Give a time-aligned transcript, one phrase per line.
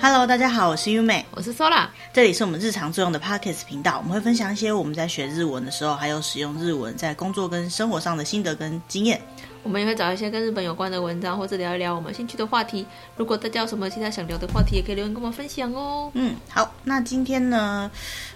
[0.00, 9.20] Hello，大家好，我是优美，我是 Sola，这里是我们日常作用的 Podcast 频道，我们会分享一些我们在学日文的时候，还有使用日文在工作跟生活上的心得跟经验。
[9.62, 12.84] 我们也会找一些跟日本有关的文章，或者聊一聊我们兴趣的话题。
[13.16, 16.10] 如果大家有什么其他想聊的话题，也可以留言跟我们分享哦。
[16.14, 17.90] 嗯，好，那今天呢，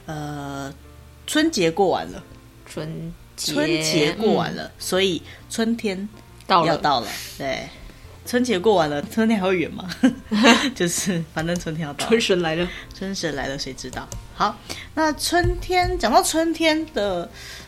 [0.07, 0.73] 呃，
[1.27, 2.23] 春节过完了，
[2.65, 6.09] 春节春节过完了，嗯、所以春天
[6.47, 7.69] 到了，要到了，对。
[8.29, 9.89] 春节过完了，春天还会远吗？
[10.77, 14.07] 就是反正春天要到，春神来了，春神来了，谁知道？
[14.35, 14.55] 好，
[14.93, 17.27] 那春天讲到春天的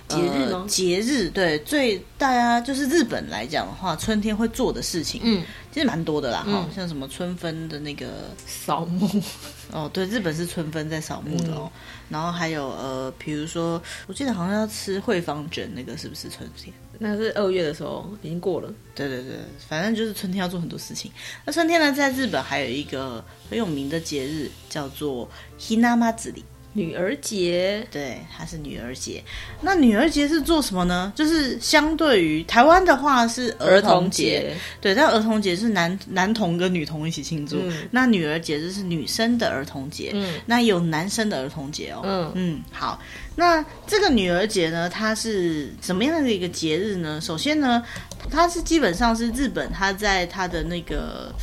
[0.09, 0.65] 节日呢？
[0.67, 6.39] 节日对，最大家就是日本来讲的话，春天会做的事情，嗯，其实蛮多的啦。
[6.39, 8.07] 哈、嗯，像什么春分的那个
[8.45, 9.09] 扫墓，
[9.71, 11.71] 哦，对，日本是春分在扫墓的哦。
[11.73, 16.73] 嗯、然后还有呃，比如说，我记得好像要吃惠方卷，那个是不是春天？
[16.97, 18.71] 那是二月的时候，已经过了。
[18.93, 19.35] 对对对，
[19.67, 21.11] 反正就是春天要做很多事情。
[21.43, 25.27] 那春天呢，在日本还有一个很有名的节日，叫做
[25.59, 26.43] ひなまつり。
[26.72, 29.22] 女儿节，对，它是女儿节。
[29.60, 31.12] 那女儿节是做什么呢？
[31.16, 37.56] 就是相对于台湾的话是儿童节，对，但儿童节是男男童跟女童一起庆祝。
[37.60, 43.02] 嗯、那女儿节就是女生的儿童节，嗯，那有男生的儿童节哦，嗯嗯，好。
[43.34, 47.20] 那这个女儿节呢，它是什么样的一个节日呢？
[47.20, 47.82] 首先呢，
[48.30, 51.34] 它是基本上是日本，它在它的那个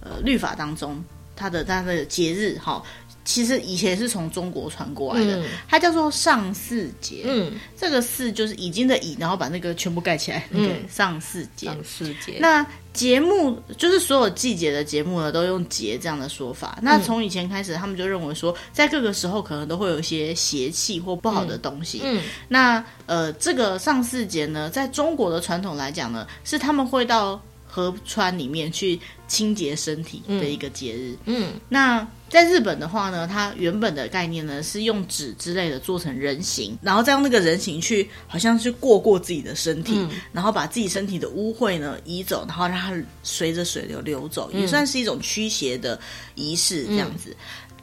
[0.00, 1.02] 呃律法当中，
[1.34, 2.80] 它的它的节日哈。
[3.28, 7.24] 其实以前是从中国传过来的，嗯、它叫做上巳节。
[7.26, 10.48] 嗯，这个“巳”就是已经的“已”，然后把那个全部盖起来。
[10.50, 11.66] 嗯，上巳节。
[11.66, 12.38] 上巳节。
[12.40, 16.76] 那节目就是所有季节的节目呢，都用“节”这样的说法。
[16.78, 22.00] 嗯、那从以前开始，他们就认为说，在各个时候可能都会有一些邪气或不好的东西。
[22.02, 31.14] 嗯，嗯那呃，这个上巳节呢，在中国的传统来讲呢，是他们会到河川里面去清洁身体的一个节日。
[31.26, 32.08] 嗯，嗯那。
[32.29, 45.99] 在日本的话呢，它原本的概念呢是用纸之类的做成人形，然后再用那个人形去，好像是过过自己的身体，嗯、然后把自己身体的污秽呢移走，然后让它随着水流流走，嗯、也算是一种驱邪的
[46.33, 46.85] 仪式。
[46.87, 47.35] 这样子，嗯、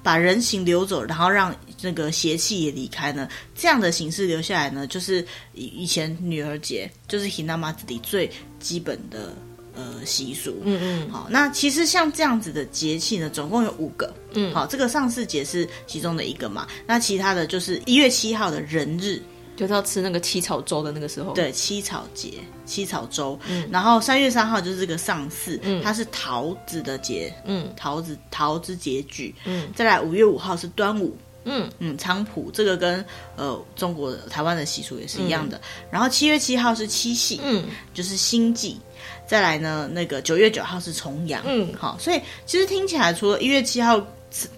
[0.02, 5.24] 把人形流走，然后让那个邪气也离开呢，这样的形式留下来呢，就是
[5.54, 9.32] 以前女儿节，就是ひなまつり最基本的。
[9.75, 19.21] 呃，习俗，嗯嗯，好，那其实像这样子的节气呢，总共有五个，嗯，好，这个上巳节是其中的一个嘛，那其他的就是一月七号的人日，
[19.57, 31.69] 就是要吃那个七草粥的那个时候，对，七草节，七草粥，嗯，然后三月三号就是这个上巳，嗯，它是桃子的节，嗯，桃子桃之节举，嗯，再来五月五号是端午，嗯。
[31.79, 33.03] 嗯，菖蒲，这个跟
[33.35, 35.61] 呃中国台湾的习俗也是一样的，嗯、
[35.91, 38.77] 然后七月七号是七夕，嗯，就是星际。
[39.26, 44.04] 再来呢，那个九月九号是重阳，嗯，好，所以其实听起来，除了一月七号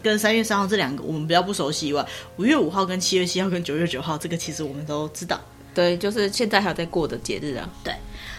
[0.03, 2.07] 跟三月三号这两个我们比较不熟悉以外，
[2.37, 5.41] 五月五号跟七月七号跟九月九号这个其实我们都知道，
[5.75, 7.69] 对，就是现在还有在过的节日啊。
[7.85, 7.95] 对，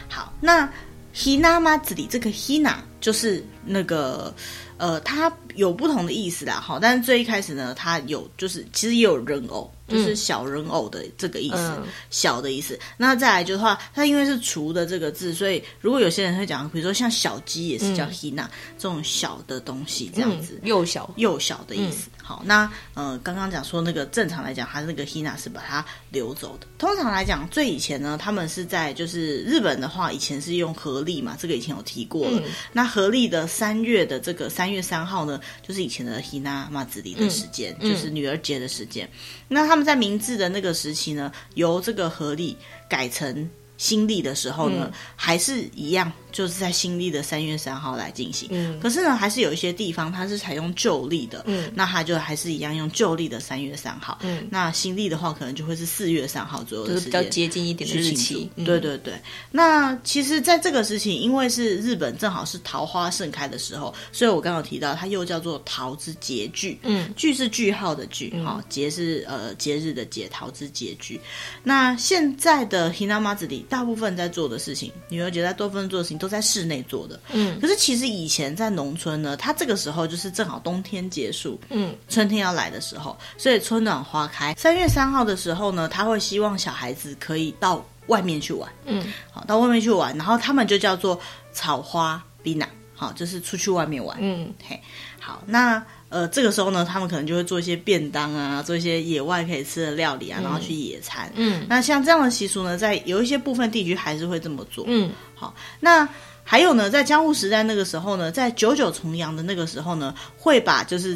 [0.10, 0.70] 好，那
[1.14, 4.34] ひなまつり这个 hina 就是那个
[4.78, 9.71] 呃，它 有不同的意思啦，好，但是最一开始呢，它有就是其实也有人偶。
[9.89, 12.79] 就是小人偶的这个意思，嗯、小的意思。
[12.99, 22.11] 那再来就是话，它因为是“除”的这个字，所以如果有些人会讲，比如说像小鸡也是叫 hina、嗯、这种小的东西，这样子、嗯、幼小幼小的意思。
[22.19, 26.67] 嗯、好，那呃，刚刚讲说那个正常来讲，它那个 hina 是把它流走的。
[26.77, 32.39] 通常来讲，最以前呢，他们是在就是日本的话，以前是用合力嘛，这个以前有提过了。
[32.45, 39.10] 嗯、那合力的三月的这个三月三号呢，就是以前的 hina まつり的时间，嗯、就是女儿节的时间。
[39.48, 42.58] 那他们在明治的那个时期呢，由这个阳历
[42.90, 46.12] 改成 新历的时候呢，嗯、还是一样。
[46.34, 59.14] 就是在新历的三月三号来进行，嗯，可是呢，还是有一些地方它是采用旧历的，嗯，那它就还是一样用旧历的三月三号，嗯，那新历的话可能就会是四月三号左右的时间，就是比较接近一点的日期，嗯、对对对。
[59.52, 71.22] 那其实，在这个时期，因为是日本正好是桃花盛开的时候，所以我刚刚有提到它又叫做桃之节句，嗯，句是句号的句，哈、嗯，节是呃节日的节，桃之节句。
[71.62, 76.19] 那现在的ひなまつり 大部分在做的事情，女儿节在多分做的事情。
[76.19, 84.53] 都在室内做的，嗯，可是其实以前在农村呢，它这个时候就是正好冬天结束，嗯，春天要来的时候，所以春暖花开。
[84.55, 91.21] 三月三号的时候呢，他会希望小孩子可以到外面去玩，嗯，好，到外面去玩，然后他们就叫做
[91.53, 94.81] 草花比娜，好，就是出去外面玩，嗯，嘿，
[95.21, 101.31] 好，那呃，这个时候呢，他们可能就会做一些便当啊，做一些野外可以吃的料理啊，然后去野餐。
[101.35, 104.85] 嗯，那像这样的习俗呢，在有一些部分地区还是会这么做。
[104.89, 106.09] 嗯，好，那。
[106.51, 111.15] 还有呢，在江户时代那个时候呢，在九九重阳的那个时候呢，会把就是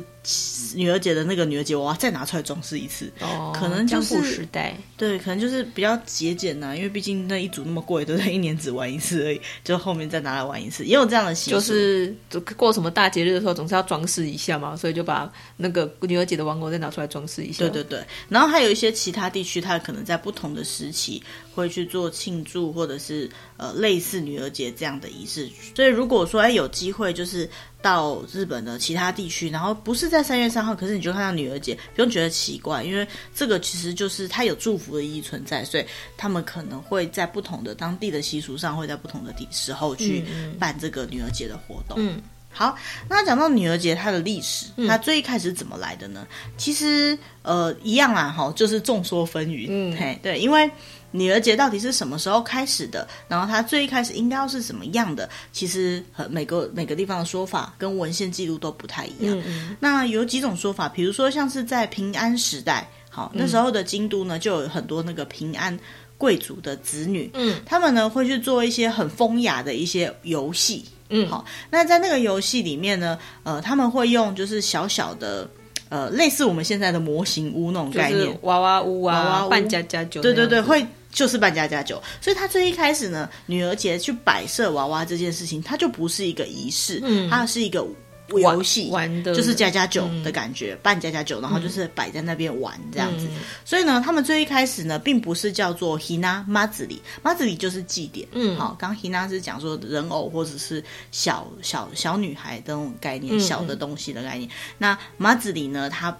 [0.74, 3.12] 女儿节的那个女儿节我要再拿出来装饰一次。
[3.20, 11.56] 哦，可能就是时代，对，可能就是比较节俭呐，因为毕竟那一组那么贵，都在一年只玩一次而已，就后面再拿来玩一次，也有这样的习俗。
[11.56, 12.14] 就是
[12.56, 17.58] 过什么大节日的时候，总是要装饰一下嘛，所以就把那个女儿节的王国再拿出来装饰一下。
[17.58, 21.22] 对对对，然后还有一些其他地区，它可能在不同的时期
[21.54, 25.50] 会去做庆祝，或者是呃类似女儿节这样的仪式。
[25.74, 27.48] 所以如果说哎有机会，就是
[27.82, 35.84] 到日本的其他地区，然后不是在三月三号，可是你就看到女儿节，不用觉得奇怪，因为这个其实就是它有祝福的意义存在，所以
[36.16, 40.24] 他们可能会在不同的当地的习俗上，会在不同的地时候去
[40.58, 41.96] 办这个女儿节的活动。
[41.98, 46.26] 嗯，好，那讲到女儿节它的历史，它最一开始怎么来的呢？
[46.56, 49.66] 其实呃一样啦，哈，就是众说纷纭。
[49.68, 50.70] 嗯，嘿，对，因为。
[51.12, 53.06] 女儿节到底是什么时候开始的？
[53.28, 55.28] 然后它最一开始应该要是什么样的？
[55.52, 59.38] 其实和每个每个地方的说法跟文献记录都不太一样。
[59.38, 59.76] 嗯嗯。
[59.78, 65.78] 那有几种说法，比如说像是在平安时代，好，那时候的京都呢，就有很多那个平安
[66.18, 75.48] 贵族的子女，嗯，他们呢会去做一些很风雅的一些游戏，嗯，好，那在那个游戏里面呢，呃，他们会用就是小小的。
[75.88, 82.02] 呃，类似我们现在的模型屋那种概念，娃娃屋啊，娃娃屋扮家家酒，对对对，会就是扮家家酒。
[82.20, 87.86] 所以他最一开始呢，女儿节去摆设娃娃这件事情，它就不是一个仪式，嗯，它是一个。
[88.28, 93.28] 游戏玩的就是家家酒的感觉，办家家酒，然后就是摆在那边玩这样子。
[93.62, 98.26] 所以呢，他们最一开始呢，并不是叫做 hina matsuri，matsuri 就是祭典。
[98.32, 104.48] 嗯，好，刚 hina 是讲说人偶或者是小小小女孩的那种概念，小的东西的概念。
[104.78, 106.16] 那 matsuri 呢，它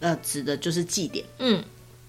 [0.00, 1.24] 呃指的就是祭典。
[1.38, 1.62] 嗯。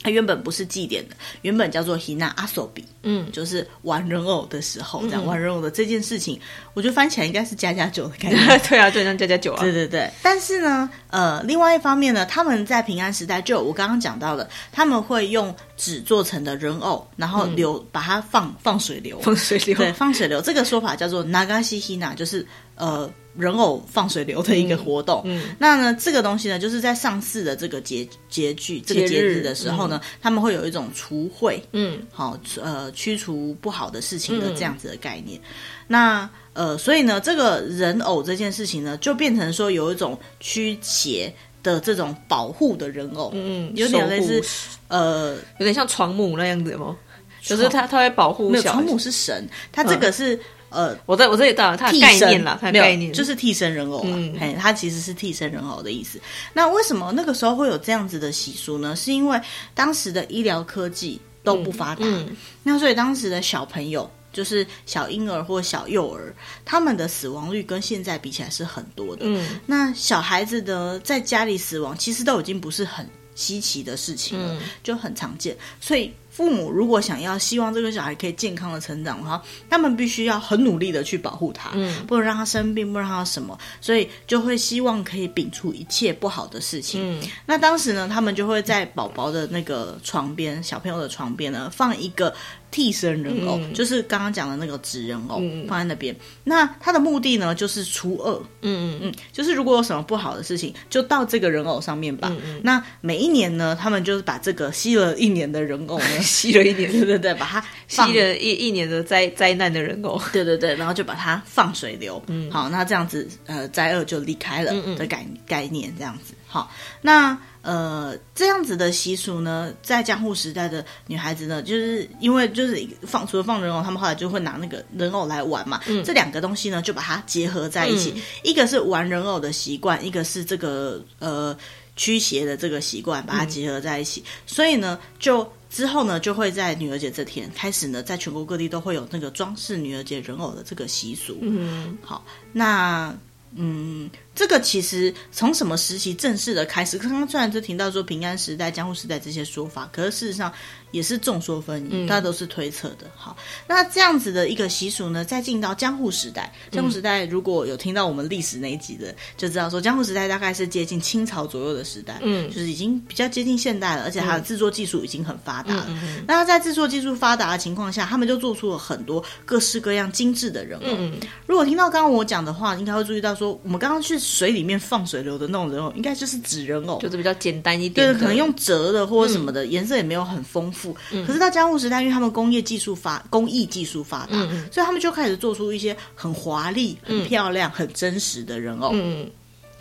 [0.03, 6.39] 它原本不是祭典的，原本叫做 hina asobi，嗯，就是玩人偶的时候，这样、嗯、玩人偶的这件事情，
[6.73, 10.09] 我觉得翻起来应该是加加酒的感觉， 对啊，对，像加加酒啊，对对对。
[10.21, 20.42] 但是呢，呃，另外一方面呢，他们在平安时代就我刚刚讲到的，他们会用纸做成的人偶，然后流、嗯、把它放放水流，放水流，对，放水流。
[20.42, 23.12] 这个说法叫做 nagashi hina，就是呃。
[23.36, 35.40] 人偶放水流的一个活动，嗯，嗯，那呢，这个东西呢，就是在上市的这个节节句这个节日的时候呢，嗯、他们会有一种除秽，嗯，好，呃，驱除不好的事情的这样子的概念。
[35.40, 35.44] 嗯、
[35.88, 44.44] 那呃，所以呢，这个人偶这件事情呢，就变成说有一种驱邪的这种保护的人偶，嗯，有点类似，
[44.89, 46.95] 呃，有点像床母那样子吗？
[47.42, 50.36] 就是他他会保护，没有，床母是神，他这个是。
[50.36, 50.39] 嗯
[50.74, 56.19] 呃，我在我这里到了，它的概念了，它的概念就是替身人偶嘛，嗯，嘿，它其实是替身人偶的意思。
[56.51, 58.95] 那为什么那个时候会有这样子的习俗呢？
[58.95, 59.39] 是因为
[59.75, 66.35] 当时的医疗科技都不发达，嗯嗯，那所以当时的小朋友，就是小婴儿或小幼儿，
[66.65, 69.21] 他们的死亡率跟现在比起来是很多的。
[69.25, 76.12] 嗯，那小孩子的，在家里死亡，其实都已经不是很稀奇的事情了，嗯，就很常见，所以。
[76.33, 79.39] 父母如果想要希望这个小孩可以健康的成长的话，
[79.69, 87.19] 他们必须要很努力的去保护他，嗯，不能让他生病，不能让他什么，所以就会希望可以摒除一切不好的事情。
[87.21, 92.33] 嗯，那当时呢，他们就会在宝宝的那个床边，小朋友的床边呢，放一个。
[92.74, 96.13] 替身人偶、嗯、就是刚刚讲的那个纸人偶，嗯、放在那边。
[96.44, 98.44] 那他的目的呢，就是除恶。
[98.63, 102.30] 嗯嗯嗯，就是如果有什么不好的事情，就到这个人偶上面吧。
[102.32, 112.20] 嗯嗯，那每一年呢，他们就是把这个吸了一年的人偶呢， 吸了一年，对对对，把它吸了一一年的灾灾难的人偶，对对对，然后就把它放水流。
[112.25, 116.34] 嗯，好，那这样子，呃，灾厄就离开了的概概念，这样子。
[116.48, 117.38] 好，那。
[117.63, 125.79] 呃，这样子的习俗呢，在江户时代的女孩子呢，就是因为就是放除了放人偶，他们后来就会拿那个人偶来玩嘛。
[125.88, 131.58] 嗯，这两个东西呢，就把它结合在一起，嗯、一个是玩人偶的习惯，一个是这个呃
[131.96, 134.20] 驱邪的这个习惯，把它结合在一起。
[134.20, 141.38] 嗯、所以呢，就之后呢，就会在女儿节这天开始呢，在全国各地都会有那个装饰女儿节人偶的这个习俗。
[141.39, 143.15] 嗯，好，那
[143.55, 144.10] 嗯。
[144.36, 146.98] 这个其实从什么时期正式的开始？
[146.98, 150.52] 刚刚虽然就听到说平安时代、江户时代这些说法，可是事实上
[150.92, 153.06] 也是众说纷纭，大家都是推测的。
[153.16, 153.38] 好，
[153.68, 165.88] 那这样子的一个习俗呢，再进到江户时代，江户时代如果有听到我们历史那一集的，就知道说江户时代大概是接近清朝左右的时代，嗯，就是已经比较接近现代了，而且它的制作技术已经很发达了。
[166.25, 171.18] 那在制作技术发达的情况下，他们就做出了很多各式各样精致的人偶。
[171.46, 174.23] 如果听到刚刚我讲的话，应该会注意到说，我们刚刚去。
[174.24, 178.13] 水里面放水流的那种人偶，应该就是纸人偶，就是比较简单一点。
[178.13, 180.96] 对，可能用折的或者什么的，颜色也没有很丰富。
[181.12, 188.92] 嗯、可是到江户时代，因为他们工业技术发工艺技术发达，嗯、所以他们就开始做出一些很华丽、很漂亮、很真实的人偶。
[188.94, 189.30] 嗯。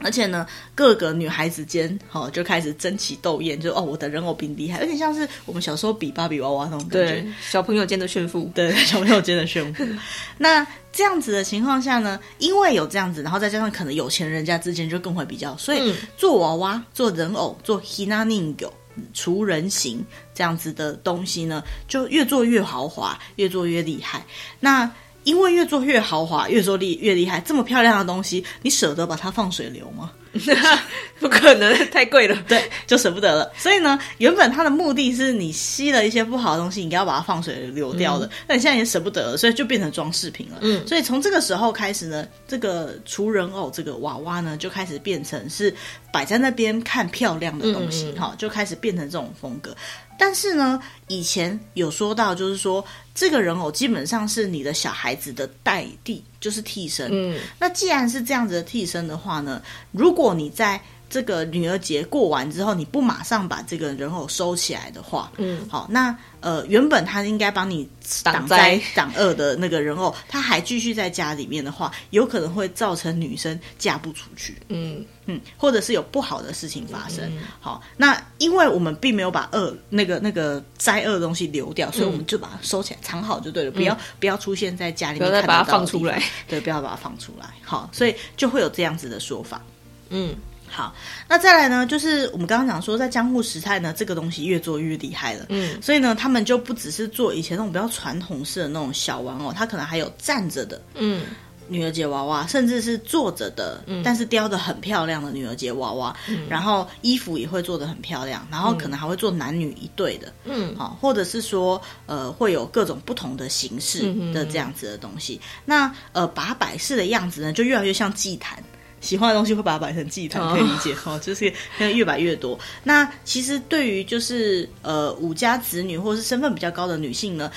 [0.03, 9.85] 而且呢，各个女孩子间，哈、哦，就开始争奇斗艳，就哦，我的人偶比你厉害，有点像是我们小时候比芭比娃娃那种感觉，对，小朋友间的炫富，对，小朋友间的炫富。
[10.39, 18.71] 那这样子的情况下呢，因为有这样子，然后再加上可能有钱人家之间就更会比较，所以做娃娃、做人偶、做 hina ningo
[19.15, 20.05] 除人形
[20.35, 24.23] 这样子的东西呢，就越做越豪华，越做越厉害。
[24.61, 24.91] 那
[25.25, 30.13] 因为越做越豪华，越做厉越厉害，这么漂亮的东西，你舍得把它放水流吗？
[31.21, 32.35] 不可能，太贵了。
[32.49, 33.53] 对，就舍不得了。
[33.55, 38.29] 所以呢，原本它的目的是你吸了一些不好的东西，你应该要把它放水流掉的。
[38.49, 40.57] 那、嗯、你现在也舍不得了，所以就变成装饰品了。
[40.63, 45.73] 嗯，所以从这个时候开始呢，这个除人偶这个娃娃呢，就开始变成是
[46.11, 49.77] 摆在那边看漂亮的东西，哈、嗯嗯，就开始变成这种风格。
[50.19, 57.11] 但是呢，以前有说到，就是说这个人偶基本上是你的小孩子的代替，就是替身。
[57.13, 60.81] 嗯，那既然是这样子的替身的话呢，如果你在
[61.13, 67.87] 这个女儿节过完之后，你不马上把这个人偶收起来的话，嗯，好，那呃，原本他应该帮你
[68.25, 75.05] 挡灾挡恶的那个人偶，他还继续在家里面的话，有可能会造成女生嫁不出去，嗯。
[75.27, 77.21] 嗯，或者是有不好的事情发生。
[77.27, 87.47] 嗯、好，那因为我们并没有把恶那个那个灾恶的东西留掉，所以我们就把它收起来藏好就对了，不要、嗯、不要出现在家里面，不要再把它放出来，对，不要把它放出来。
[87.63, 89.63] 好，所以就会有这样子的说法，
[90.09, 90.35] 嗯。
[90.73, 90.95] 好，
[91.29, 91.87] 那再来呢？
[91.87, 95.45] 就是我们刚刚讲说，在江户时代呢，这个东西越做越厉害了。
[95.51, 101.25] 嗯，所以呢，他们就不只是做以前那种比较传统式的那种小玩偶，他可能还有站着的，嗯，
[101.69, 106.17] 女儿节娃娃，甚至是坐着的，嗯，但是雕的很漂亮的女儿节娃娃。
[106.27, 115.39] 嗯，然后衣服也会做的很漂亮，然后可能还会做男女一对的，嗯，好，或者是说，呃，会有各种不同的形式的这样子的东西。
[115.43, 118.63] 嗯、那呃，把它摆饰的样子呢，就越来越像祭坛。
[119.03, 120.95] 喜欢的东西会把它摆成祭坛，可以理解。
[120.95, 122.59] 哈、哦，就是越摆越多。
[122.85, 127.53] 那其实对于就是呃五家子女或者是身份比较高的女性呢，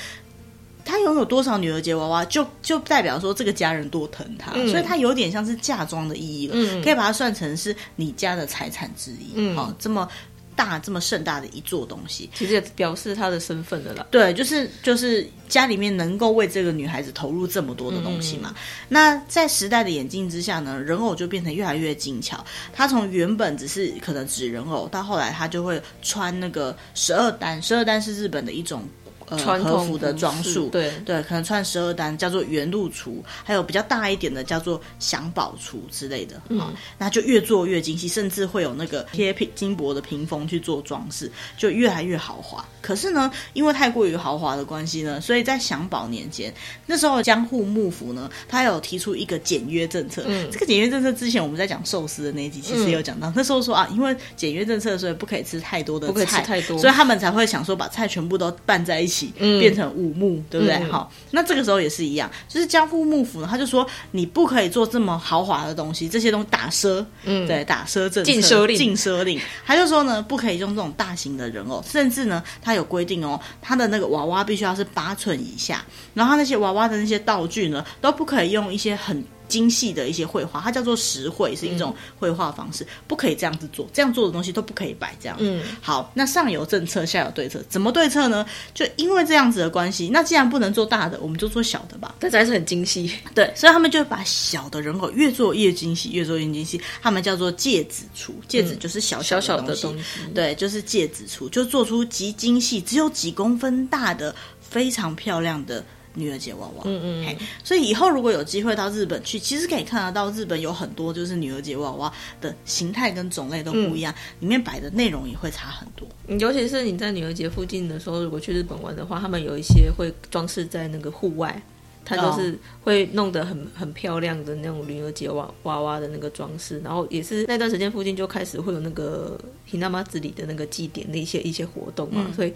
[0.84, 10.10] 她拥有多少女儿节娃娃，就就代表说这个家人多疼她，嗯、所以她有点像是嫁妆的意义了，嗯、可以把它算成是你家的财产之一，嗯，好、哦，这么。
[10.56, 14.06] 大这么盛大的一座东西，其实也表示她的身份的啦。
[14.10, 18.54] 对，就是就是家里面能够为这个女孩子投入这么多的东西嘛。
[18.56, 18.56] 嗯、
[18.90, 22.44] 那在时代的眼镜之下呢，人偶就变成越来越精巧。
[22.74, 28.84] 它从原本只是可能纸人偶，到后来它就会穿那个十二单，十二单是日本的一种。
[29.28, 36.62] 呃，和服的装束，对对，可能穿十二单叫做元禄厨，还有比较大一点的叫做祥宝厨之类的，嗯，
[37.00, 42.64] 那就越做越精细，甚至会有那个贴金金箔的屏风去做装饰，就越来越豪华。
[42.82, 46.54] 可是呢，因为太过于豪华的关系呢，所以在祥宝年间，
[46.86, 50.24] 那时候江户幕府呢，他有提出一个简约政策。
[50.28, 59.15] 嗯，这个简约政策之前我们在讲寿司的那一集其实有讲到，嗯、那时候说啊，因为简约政策，所以不可以吃太多的菜，不可以吃太多，所以他们才会想说把菜全部都拌在一起。
[59.38, 60.76] 嗯，变成五目，对不对？
[60.76, 69.40] 嗯、好，那这个时候也是一样，就是江户幕府呢，他就说你不可以做这么豪华的东西，这些东西打奢，嗯，对，打奢政策，禁奢令，禁奢令。
[69.66, 79.24] 他就说呢，不可以用这种大型的人偶，甚至呢，他有规定哦，他的那个娃娃必须要是八寸以下，然后他那些娃娃的那些道具呢，都不可以用一些很。
[79.48, 85.38] 精细的一些绘画，它叫做石绘，是一种绘画方式，嗯、不可以这样子做，这样做的东西都不可以摆这样。
[85.40, 88.46] 嗯，好，那上有政策，下有对策，怎么对策呢？
[88.74, 92.16] 就因为这样子的关系，那既然不能做大的，我们就做小的吧。
[92.20, 105.84] 但是还是很精细，对，所以他们就把小的人口越做越精细，越做越精细，他们叫做戒指出，戒指就是小小小的东西，嗯、东西对，就是戒指出，就做出极精细，只有几公分大的，非常漂亮的。
[106.15, 116.09] 女儿节娃娃，嗯嗯，嘿，所以以后如果有机会到日本去，其实可以看得到日本有很多就是女儿节娃娃的形态跟种类都不一样，嗯、里面摆的内容也会差很多。
[116.39, 121.63] 尤其是你在女儿节附近的时候，如果去日本玩的话，他们有一些会装饰在那个户外，
[122.05, 129.39] 它就是会弄得很很漂亮的那种女儿节娃娃娃的那个装饰，然后也是那段时间附近就开始会有那个
[129.71, 132.53] ひな祭り的那个祭典的一些一些活动嘛，嗯、所以。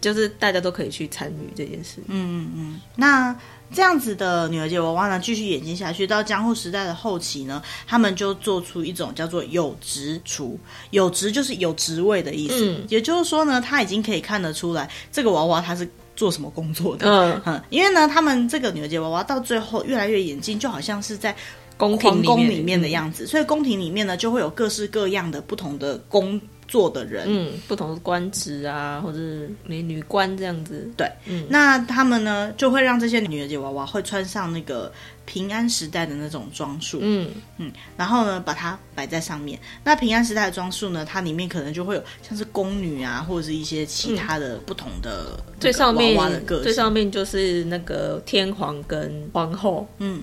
[0.00, 1.98] 就是大家都可以去参与这件事。
[2.06, 2.80] 嗯嗯嗯。
[2.94, 3.36] 那
[3.72, 10.58] 这样子的女儿节娃娃呢，继续演进下去，到江户时代的后期呢，他们就做出一种叫做有职厨，
[10.90, 12.70] 有职就是有职位的意思。
[12.70, 12.84] 嗯。
[12.88, 17.08] 也就是说呢，他已经可以看得出来这个娃娃他是做什么工作的。
[17.08, 17.62] 嗯嗯。
[17.70, 21.34] 因为呢，他们这个女儿节娃娃到最后越来越演进，就好像是在。
[21.78, 30.88] 宫廷宫里面的样子，嗯、所以宫廷里面呢就会有各式各样的不同的工作的人，嗯，不同的官职啊，或者是美女官这样子。
[30.96, 34.92] 对，嗯，那他们呢就会让这些女儿节娃娃会穿上那个
[35.24, 39.58] 平安时代的那种装束，嗯嗯，然后呢把它摆在上面。
[39.84, 50.22] 那平安时代的装束呢，它里面可能就会有像是宫女啊，或者是一些其他的不同的最上面娃娃的个性，最上面就是那个天皇跟皇后，嗯。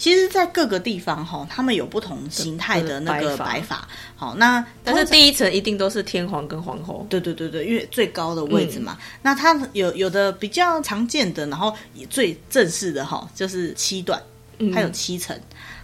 [0.00, 3.86] 其实，在各个地方哈，他们有不同形态的那个白法。
[4.16, 7.06] 好，那但是第一层一定都是天皇跟皇后。
[7.10, 8.96] 对对对对，因为最高的位置嘛。
[8.98, 11.76] 嗯、那它有有的比较常见的，然后
[12.08, 14.18] 最正式的哈，就是七段，
[14.72, 15.38] 它有七层。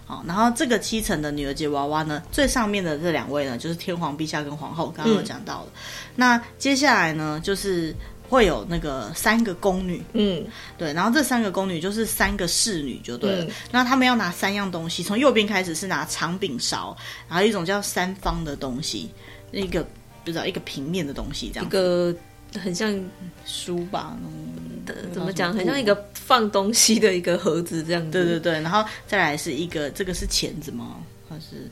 [0.06, 5.66] 好、嗯，然后这个七层的女儿节娃娃呢，最上面的这两位呢，就是天皇陛下跟皇后，刚刚有讲到了。
[5.74, 5.80] 嗯、
[6.16, 7.94] 那接下来呢，就是。
[8.28, 10.44] 会有那个三个宫女，嗯，
[10.76, 13.44] 对，然后这三个宫女就是三个侍女，就对了。
[13.44, 16.96] 嗯、那他们要拿三样东西，从右边开始是拿长柄勺，
[17.28, 19.10] 然后一种叫三方的东西，
[19.52, 19.82] 一个
[20.24, 22.14] 不知道一个平面的东西，这样一个
[22.60, 22.92] 很像
[23.44, 24.16] 书吧？
[25.12, 25.52] 怎么讲？
[25.52, 28.10] 很像一个放东西的一个盒子这样子。
[28.10, 30.96] 对对对，然后再来是一个，这个是钳子吗？
[31.28, 31.70] 还是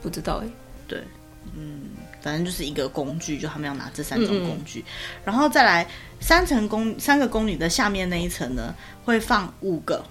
[0.00, 0.48] 不知道哎？
[0.86, 1.02] 对，
[1.56, 1.80] 嗯。
[2.22, 5.86] 反正就是一个工具，就他们要拿这三种工具，嗯嗯，然后再来
[6.20, 8.74] 三层宫三个宫女的下面那一层呢，
[9.04, 10.04] 会放五个。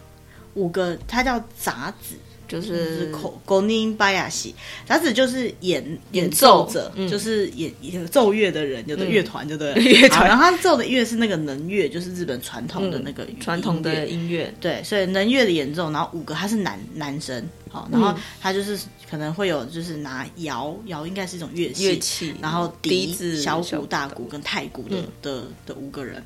[0.56, 2.16] 五个，它叫杂子。
[2.48, 4.54] 就是口勾尼巴亚西，
[4.86, 9.74] 杂子就是演演奏者，嗯、就是演演奏乐的人，有的乐团，就对？
[9.76, 10.28] 乐团。
[10.28, 14.54] 然后他奏的乐是那个能乐，就是日本传统的那个传统的音乐。
[14.60, 18.78] 对，所以能乐的演奏，然后五个他是男男生，好，然后他就是
[19.12, 26.24] 可能会有就是拿摇摇，应该是一种乐器，乐器，然后笛子、小鼓、大鼓跟太鼓的的的五个人。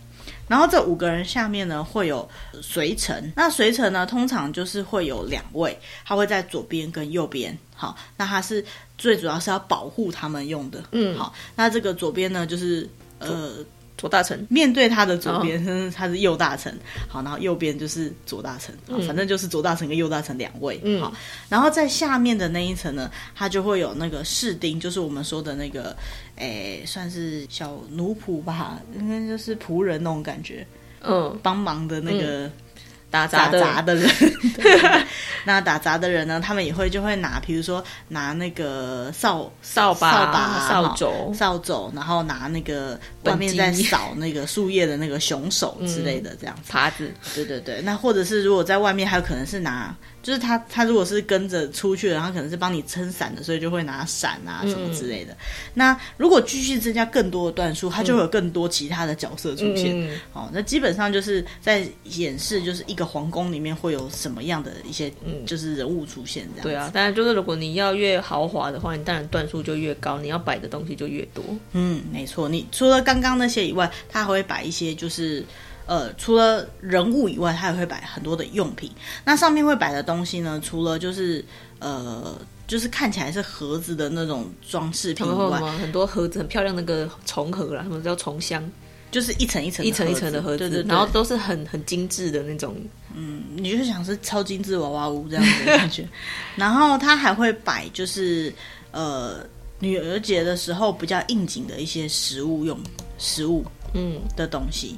[0.48, 2.30] 然后这五个人下面呢，会有
[2.62, 5.76] 随臣，那随臣呢通常就是会有两位，
[6.06, 7.58] 他会在左边跟右边。
[7.76, 8.64] 好，那他是
[9.00, 10.84] 最主要是要保护他们用的。
[10.92, 12.88] 嗯，好，那这个左边呢就是
[13.18, 13.66] 呃。
[13.98, 16.78] 左大臣面对他的左边，哦、他是右大臣。
[17.08, 18.76] 好，然后右边就是左大臣。
[18.88, 20.80] 嗯、反正就是左大臣跟右大臣两位。
[20.84, 21.14] 嗯，好，
[21.50, 25.96] 然后在下面的那一层呢，他就会有那个士丁，就是我们说的那个，
[26.36, 30.66] 诶，算是小奴仆吧，应该就是仆人那种感觉。
[31.02, 32.52] 嗯，帮忙的那个。
[33.10, 34.10] 嗯打杂的，杂的人，
[35.46, 36.42] 那打杂的人呢？
[36.44, 46.74] 他们也会就会拿，比如说拿那个扫扫把、扫把、扫帚、扫帚，然后拿那个外面在扫那个树叶的那个熊手之类的，这样子。
[46.74, 47.82] 耙子，对对对。
[47.84, 49.96] 那或者是如果在外面，还有可能是拿。
[50.26, 55.32] 就是他，他如果是跟着出去的，然后可能是帮你撑伞的，所以就会拿伞啊什么之类的。
[55.34, 55.38] 嗯、
[55.76, 59.94] 那如果继续增加更多的段数，他就会有更多其他的角色出现。
[59.94, 65.14] 嗯、哦，那基本上就是在演示，就是一个皇宫里面会有什么样的一些，
[65.46, 66.64] 就是人物出现这样。
[66.64, 71.44] 对啊，当然就是如果你要越豪华的话，你当然段数就越高，你要摆的东西就越多。
[71.74, 72.50] 嗯，没错。
[72.50, 75.46] 你除了刚刚那些以外，他还会摆一些就是。
[75.86, 78.92] 呃，除了人物以外，它也会摆很多的用品。
[79.24, 81.44] 那上面会摆的东西呢，除了就是
[81.80, 82.36] 呃，
[82.68, 88.64] 就是看起来是盒子的那种装饰品以外，很多盒子很漂亮，那个重盒啦，什么叫重箱，
[89.12, 92.76] 就是一层一层一层一层的盒子，对对对，然后都是很很精致的那种。
[93.14, 96.08] 嗯，你就想是超精致娃娃屋这样子的感觉。
[96.58, 98.54] 然后他还会摆，就是
[98.92, 99.46] 呃，
[99.80, 102.78] 女儿节的时候比较应景的一些食物用
[103.18, 104.98] 食物嗯的东西。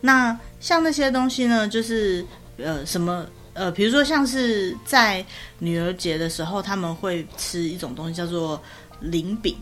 [0.00, 2.24] 那像那些东西呢，就是
[2.56, 5.24] 呃什么呃，比如说像是在
[5.58, 8.62] 女儿节的时候，他们会吃一种东西叫做
[9.00, 9.56] 菱饼，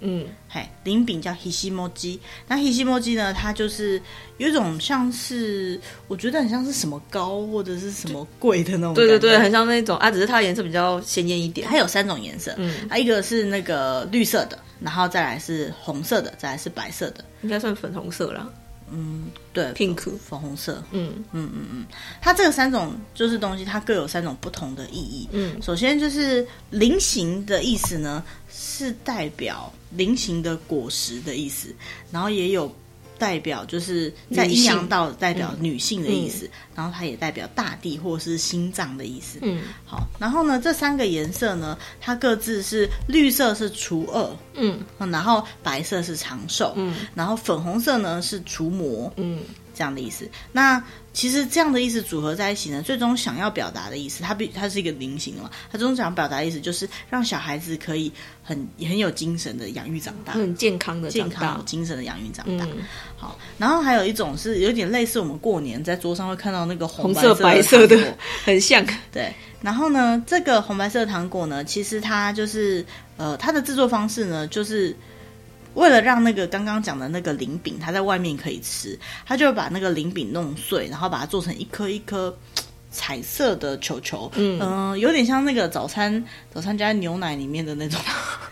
[0.00, 2.18] 嗯，嘿，菱饼叫 hishimoji。
[2.46, 4.00] 那 hishimoji 呢，它就是
[4.38, 11.66] 有一种像是我觉得很像是什么糕或者是什么贵的那种，对对对，很像那种啊，只是它的颜色比较鲜艳一点。
[11.68, 18.48] 它有三种颜色，嗯，啊，一个是那个绿色的，然后再来是红色的，再来是白色的，应该算粉红色啦。
[18.92, 21.86] 嗯，对，pink 粉红色，嗯嗯嗯嗯，
[22.20, 25.28] 它这个三种就是东西，它各有三种不同的意义。
[25.32, 31.74] 嗯，首先就是菱形的意思呢，是代表菱形的果实的意思，
[32.10, 32.74] 然后也有。
[33.18, 39.38] 代表就是在阴阳道代表女性的意思，嗯、然后它也代表大地或是心脏的意思。
[39.42, 49.40] 嗯，好，然后呢，这三个颜色呢，它各自是绿色是除恶，嗯，然后白色是长寿，嗯，然后粉红色呢是除魔，嗯，
[49.78, 50.28] 这样的意思。
[50.50, 58.12] 那其实这样的意思组合在一起呢，最终想要表达的意思，它比它是一个菱形的嘛，它最终想要表达的意思就是让小孩子可以
[58.42, 62.64] 很很有精神的养育长大，很健康的健康有精神的养育长大。
[62.64, 62.78] 嗯、
[63.16, 68.84] 好，然后还有一种是有点类似我们过年在桌上会看到那个红色白色的，很像。
[69.12, 72.84] 对，然后呢，这个红白色的糖果呢，其实它就是
[73.16, 74.94] 呃，它的制作方式呢，就是。
[75.78, 82.36] 为了让那个刚刚讲的那个菱饼，它在外面可以吃，他就把那个菱饼弄碎，然后把它做成一颗一颗
[82.90, 88.00] 彩色的球球，嗯、呃，有点像那个早餐早餐加牛奶里面的那种。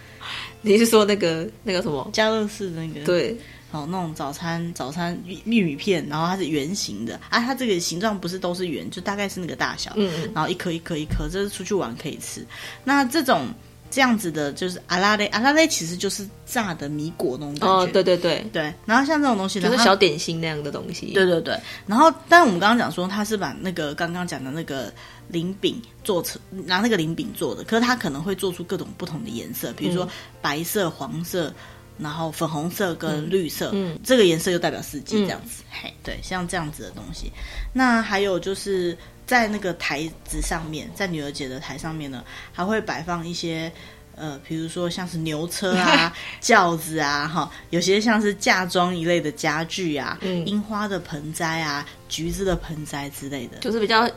[0.62, 3.04] 你是说那个那个什么家乐士那个？
[3.04, 3.36] 对，
[3.72, 12.46] 好，那种早餐早餐玉米片，然后它是圆形的啊，它这个形状不是都是圆，就大概是那个大小，嗯，然后一颗一颗一颗，这是出去玩可以吃。
[12.84, 13.48] 那这种。
[13.90, 17.66] 这样子的，就是阿拉蕾，阿拉蕾其实就是炸的米果那种感觉。
[17.68, 18.72] 哦，对对对对。
[18.84, 21.12] 然后像这种东西呢，就是小点心那样的东西。
[21.12, 21.58] 对对对。
[21.86, 24.92] 然后，但我们刚刚讲说，他是把那个刚刚讲的那个
[25.28, 30.08] 菱饼做成，拿那个菱饼做的，可是它可能会做出各种不同的颜色，比如说
[30.42, 31.52] 白色、黄色，
[31.98, 33.70] 然后粉红色跟绿色。
[33.72, 33.98] 嗯。
[34.04, 35.62] 这个颜色就代表四季，这样子。
[35.70, 37.32] 嘿，对，像这样子的东西。
[37.72, 38.96] 那还有就是。
[39.26, 43.70] 在那个台子上面，在女儿节的台上面呢，还会摆放一些，
[44.14, 54.08] 呃，比如说像是牛车啊、 轿子啊，哈，有些像是嫁妆一类的家具啊，嗯，樱花的盆栽啊，橘子的盆栽之类的，就是比较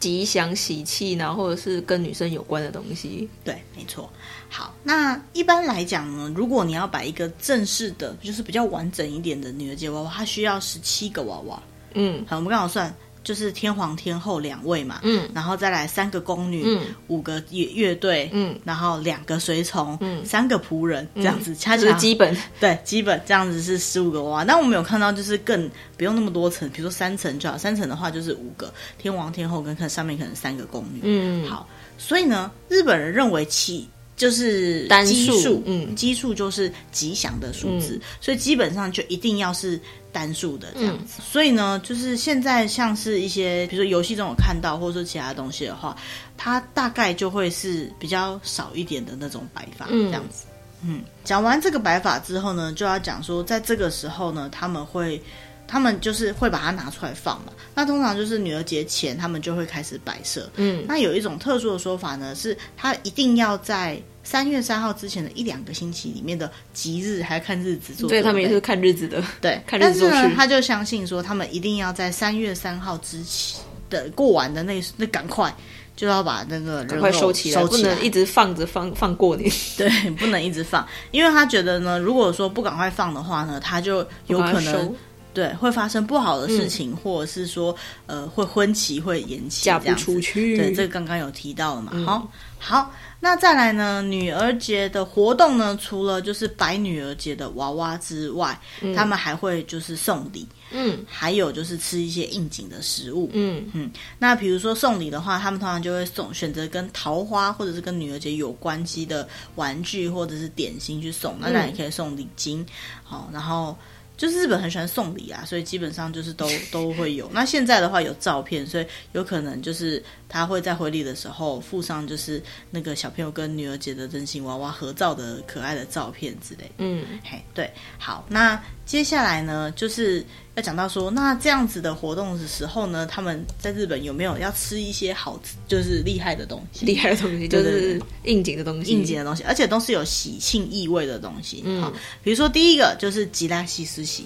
[0.00, 3.28] 吉祥喜气，然后或者是跟女生有关的东西。
[3.44, 4.10] 对，没错。
[4.48, 11.62] 好，那一般来讲呢，如果你要摆一个正式的，就是比较完整一点的女儿节娃娃，它需要十七个娃娃。
[11.94, 12.92] 嗯，好，我们刚好算。
[13.26, 24.44] 就是天皇天后两位嘛，嗯，然后再来三个宫女，嗯，五个乐乐队，嗯，然后两个随从，嗯，三个仆人，这样子，它就是基本，对，基本这样子是十五个娃娃。
[24.44, 33.88] 那我们有看到就是更不用那么多层，比如说三层就好，三层的话就是五个天皇天后跟看上面可能三个宫女，嗯，好，所以呢，日本人认为七。
[34.16, 39.78] 就是奇数，嗯，奇数就是吉祥的数字，嗯，所以基本上就一定要是
[40.16, 41.16] 单数的这样子。
[41.18, 45.94] 嗯，所以呢，就是现在像是一些，比如说游戏中有看到，或者说其他东西的话，
[46.38, 50.46] 它大概就会是比较少一点的那种白发，这样子。
[50.82, 55.22] 嗯，讲完这个白法之后呢，就要讲说，在这个时候呢，他们会。
[55.68, 60.48] 他们就是会把它拿出来放嘛，那通常就是女儿节前，他们就会开始摆设。
[60.56, 68.08] 嗯，那有一种特殊的说法呢，是它一定要在三月三号之前的一两个星期里面的吉日，还要看日子做。
[68.08, 70.08] 对，他们也是看日子的，对， 看日子做。
[70.10, 75.54] 但是呢，他就相信说，他们一定要在三月三号之前的过完的那那赶快
[75.96, 79.50] 就要把那个人快收起来，不能一直放着放放过年。
[79.76, 84.94] 对，不能一直放，因为他觉得呢，如果说不赶快放的话呢，他就有可能。
[85.36, 90.56] 对，会发生不好的事情，嗯、或者是说，呃，会婚期会延期，嫁不出去。
[90.56, 91.92] 对，这个刚刚有提到了嘛。
[92.06, 94.00] 好、嗯，好，那再来呢？
[94.00, 103.90] 女儿节的活动呢，除了就是摆女儿节的娃娃之外，嗯、他们还会就是送礼，嗯，还有就是吃一些应景的食物，嗯嗯。
[104.18, 112.64] 那比如说送礼的话，他们通常就会送选择跟桃花或者是跟女儿节有关系的玩具或者是点心去送，那当然也可以送礼金，
[113.04, 113.76] 好，然后。
[114.16, 117.30] 就是日本很喜欢送礼啊，所以基本上就是都都会有。
[117.34, 126.70] 那现在的话有照片，所以有可能就是他会在回礼的时候附上就是那个小朋友跟女儿节的真心娃娃合照的可爱的照片之类。
[126.78, 130.24] 嗯，嘿，对，好，那接下来呢就是。
[130.56, 136.86] 要讲到说，那这样子的活动的时候呢，他们在日本有没有要吃一些好吃，就是厉害的东西？
[136.86, 141.62] 厉害的东西就是应景的东西，应景的东西，而且都是有喜庆意味的东西。
[141.66, 144.24] 嗯，好，比如说第一个就是吉拉西斯喜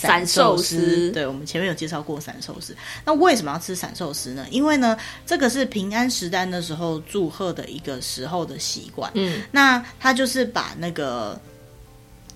[0.00, 2.76] 散寿司，对，我们前面有介绍过散寿司。
[3.04, 4.46] 那为什么要吃散寿司呢？
[4.50, 9.10] 因为呢，这个是平安时代的时候祝贺的一个时候的习惯。
[9.14, 11.40] 嗯，那他就是把那个。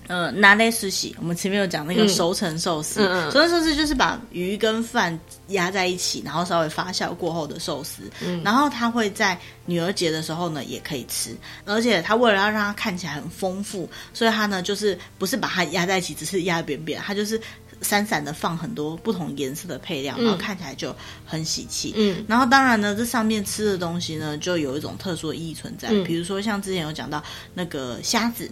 [0.07, 8.03] 呃，拿来寿司，我们前面有讲那个熟成寿司，嗯、熟成寿司就是把鱼跟饭压在一起，然后稍微发酵过后的寿司。
[8.21, 11.35] 嗯，然后它会在女儿节的时候呢也可以吃，
[11.65, 17.39] 而且它为了要让它看起来很丰富，所以它呢就是不是把它压在一起，只是压扁扁，它就是
[17.81, 20.93] 散散的放很多不同颜色的配料，然后看起来就
[21.25, 21.93] 很喜气。
[21.95, 28.51] 嗯，然后当然呢，这上面吃的东西呢就有一种特殊的意义存在，嗯、比如说像之前有讲到那个虾子，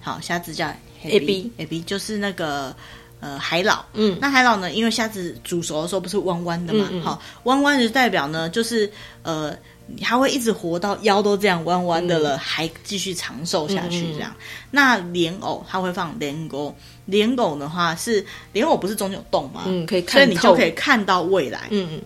[0.00, 0.70] 好，虾子叫。
[1.04, 2.74] A B A B 就是那个
[3.20, 8.90] 呃海老，嗯，那海老呢，因为虾子煮熟的时候不是弯弯的嘛，好、嗯嗯，弯弯就代表呢，就是
[9.22, 9.56] 呃，
[10.00, 14.34] 它会一直活到腰都这样弯弯的了，嗯、还继续长寿下去这样。
[14.70, 16.74] 那莲藕它会放莲藕，
[17.06, 19.62] 莲藕的话是莲藕不是中间有洞吗？
[19.66, 22.02] 嗯，可以看，所以你就可以看到未来，嗯嗯。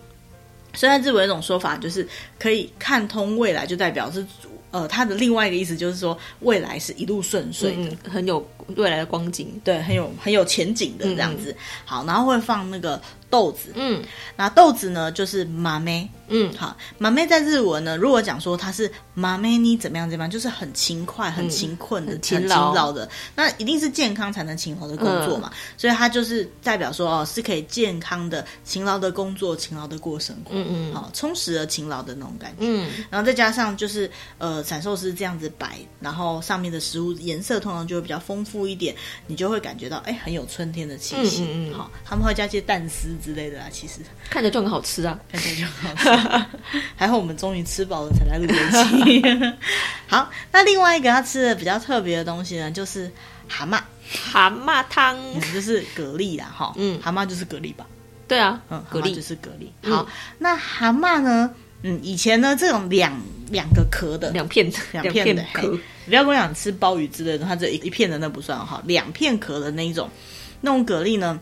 [0.73, 2.05] 所以在日本有一种说法，就是
[2.37, 4.25] 可以看通未来，就代表是。
[4.75, 11.53] 呃，它的另外一个意思就是说，未来是一路顺遂的，嗯，很有未来的光景，对，很有很有前景的这样子。
[11.53, 13.01] 嗯、好，然后会放那个
[13.35, 14.01] 豆子，嗯，
[14.37, 16.09] 那豆子呢就是马梅。
[16.27, 38.95] 嗯，好，马妹在日文呢，如果讲说它是马妹你怎么样怎么样，就是很勤快、很勤困的、嗯、很勤劳，的，那一定是健康才能勤劳的工作嘛，嗯、所以它就是代表说哦，是可以健康的、勤劳的工作、勤劳的过生活，嗯嗯，好，充实而勤劳的那种感觉，嗯，然后再加上就是呃，散寿司这样子摆，然后上面的食物颜色通常就会比较丰富一点，
[39.27, 43.95] 你就会感觉到哎，很有春天的气息，嗯嗯，好，他们会加些蛋丝之类的啦，其实。
[44.29, 46.45] 看着就很好吃啊，看起来就很好吃。
[46.95, 49.21] 还好我们终于吃饱了才来录这期。
[50.05, 53.11] 好，那另外一个他吃的比较特别的东西呢，就是
[53.49, 53.81] 蛤蟆，
[54.31, 55.17] 蛤蟆汤，
[55.53, 57.87] 就是蛤蜊啦，哈，嗯，蛤蟆就是蛤蜊吧？
[58.27, 59.15] 对啊，嗯，蛤蜊。
[59.15, 59.89] 就是蛤蜊。
[59.89, 60.07] 好，
[60.37, 61.49] 那蛤蟆呢？
[61.87, 70.09] 嗯，以前呢，这种两两个壳的，两片两片的壳，不要跟我讲吃鲍鱼之类的，它这一一片的那不算哈，两片壳的那一种，
[70.61, 71.39] 那种蛤蜊呢，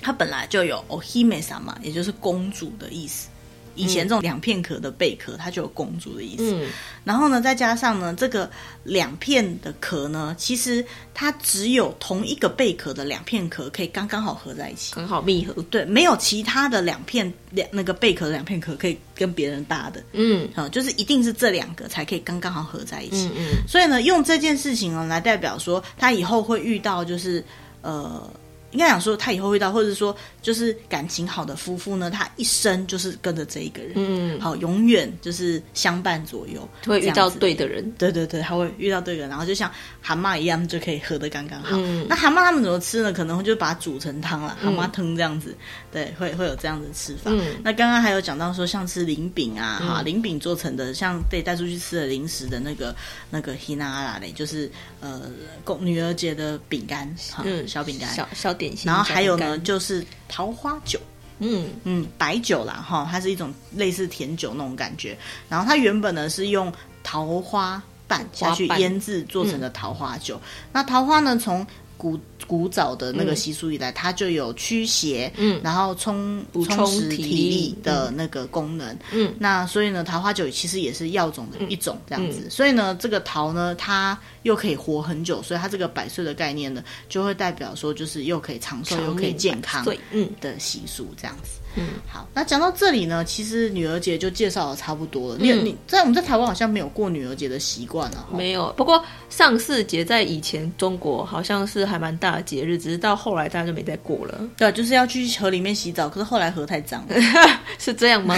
[0.00, 3.28] 它本来就有お姫様，也就是公主的意思。
[3.74, 6.52] 以前这种两片壳的贝壳，它就有公主的意思。
[6.52, 6.68] 嗯，
[7.04, 8.50] 然后呢，再加上呢，这个
[8.82, 10.84] 两片的壳呢，其实
[11.14, 15.54] 它只有同一个贝壳的两片壳可以刚刚好合在一起，很好密合。
[15.70, 20.02] 对，没有其他的两片两那个贝壳的两片壳可以跟别人搭的。
[20.10, 23.30] 嗯，啊，就是一定是这两个才可以刚刚好合在一起。
[23.36, 23.68] 嗯嗯。
[23.68, 27.44] 所以呢，用这件事情呢来代表说，他以后会遇到就是
[27.82, 28.28] 呃。
[28.72, 39.70] 应该讲说，他以后会到，或者说就是感情好的夫妇呢，他一生就是跟着这一个人，嗯，好，永远就是相伴左右，会遇到对的人，对对对，他会遇到对的人，然后就像
[40.02, 41.76] 蛤蟆一样，就可以合的刚刚好。
[41.78, 43.12] 嗯，那蛤蟆他们怎么吃呢？
[43.12, 45.56] 可能就把它煮成汤了，蛤蟆汤这样子，
[45.90, 47.30] 对，会会有这样子吃法。
[47.32, 52.94] 嗯，那刚刚还有讲到说，像吃菱饼啊，哈、嗯，菱饼做成的，像被带出去吃的零食的那个
[53.30, 55.22] 那个 Hina 嘞，就是呃，
[55.64, 57.08] 公女儿节的饼干，
[57.44, 61.00] 嗯，小饼干，小小点心，然后还有呢，就是桃花酒，
[61.38, 61.70] 嗯。
[61.84, 65.16] 嗯，白酒啦哈，它是一种类似甜酒那种感觉。
[65.48, 66.70] 然后它原本呢是用
[67.02, 70.36] 桃花瓣下去腌制做成的桃花酒。
[70.36, 71.66] 嗯、那桃花呢，从
[71.98, 77.58] 古古早的那个习俗以来，嗯、它就有驱邪，嗯，然后充充实体力。
[77.82, 82.42] 的那个功能，嗯，那所以呢，桃花酒其实也是药种的一种这样子。
[82.44, 91.58] 嗯、所以呢，这个桃呢，它又可以活很久，所以它这个百岁的概念呢，就会代表说，就是又可以长寿又可以健康，对嗯的习俗这样子。
[91.76, 95.38] 嗯，好，那讲到这里呢，其实女儿节就介绍的差不多了。
[95.40, 98.72] 你、嗯、你在我们在台湾好像没有过女儿节的习惯啊，没有。
[98.76, 104.40] 不过上巳节在以前中国好像是还蛮大的节日，只是到后来大家就没再过了。
[104.56, 107.14] 对，就是要去河里面洗澡，可是后来河太脏了，
[107.78, 108.34] 是这样吗？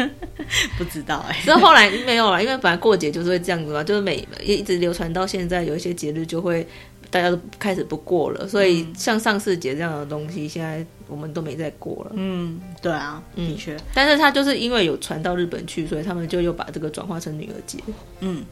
[0.76, 1.42] 不知道哎、欸。
[1.42, 6.66] 所以后来没有了，因为本来过节就是会这样子嘛，就是每一直流传到现在，有一些节日就会
[7.10, 8.48] 大家都开始不过了。
[8.48, 10.84] 所以像上巳节这样的东西，现在。
[11.08, 12.10] 我们都没再过了。
[12.14, 13.76] 嗯，对啊，的确。
[13.94, 17.78] 但是他就是因为有传到日本去，所以他们就又把这个转化成女儿节。
[18.18, 18.44] 嗯，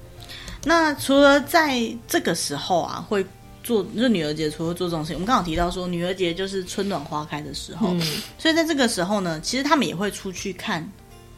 [0.65, 3.27] 那除了在这个时候啊，会
[3.65, 8.01] 做就女儿节，除了做这种事情，我们刚好提到说，女儿节就是春暖花开的时候，嗯，
[8.39, 10.89] 所以在这个时候呢，其实他们也会出去看。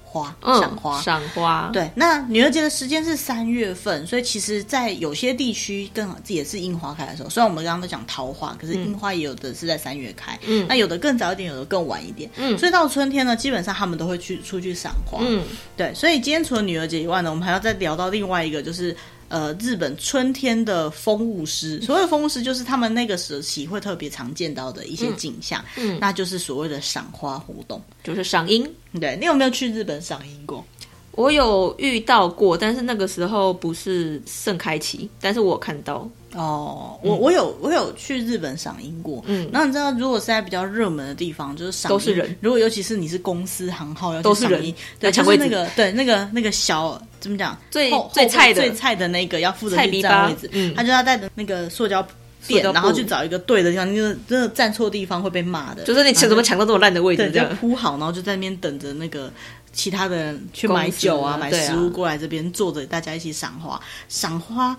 [0.07, 1.69] 花赏花，赏花。
[1.73, 7.29] 对，那女儿节的时间是三月份，所以其实，在有些地区更好，也是樱花开的时候。
[7.29, 15.43] 虽然我们刚刚都讲桃花，可是樱花也有的是在三月开，嗯，那有的更早一点，有的更晚一点，嗯，所以到春天呢，基本上他们都会去出去赏花，嗯，
[15.77, 15.93] 对。
[15.93, 18.97] 所以今天除了女儿节以外呢，我们还要再聊到另外一个，就是。
[19.29, 28.69] 呃，日本春天的风物诗，所谓的风物诗就是他们那个时期会特别常见到的一些景象，嗯，嗯，那就是所谓的赏花活动，就是赏樱。
[29.01, 30.65] 对，你有没有去日本赏樱过？
[31.13, 36.09] 我有遇到过，但是那个时候不是盛开期，但是我有看到。
[36.35, 42.37] 哦，我我有我有去日本赏樱过，嗯，然后你知道，如果是在比较热门的地方，就是赏都是人。
[42.43, 52.07] 如果尤其是你是公司行号要都是人，对，就是那个对那个那个小怎么讲，最最菜的最菜的那个要负责去占位置，嗯，他就要带着那个塑胶
[52.47, 57.57] 垫，然后去找一个对的地方，就是真的站错地方会被骂的，就是你抢怎么抢到这么烂的位置，这样。
[57.57, 59.31] 铺好，然后就在那边等着那个
[59.73, 64.77] 其他的人去买酒啊、买食物过来这边坐着，大家一起赏花，赏花。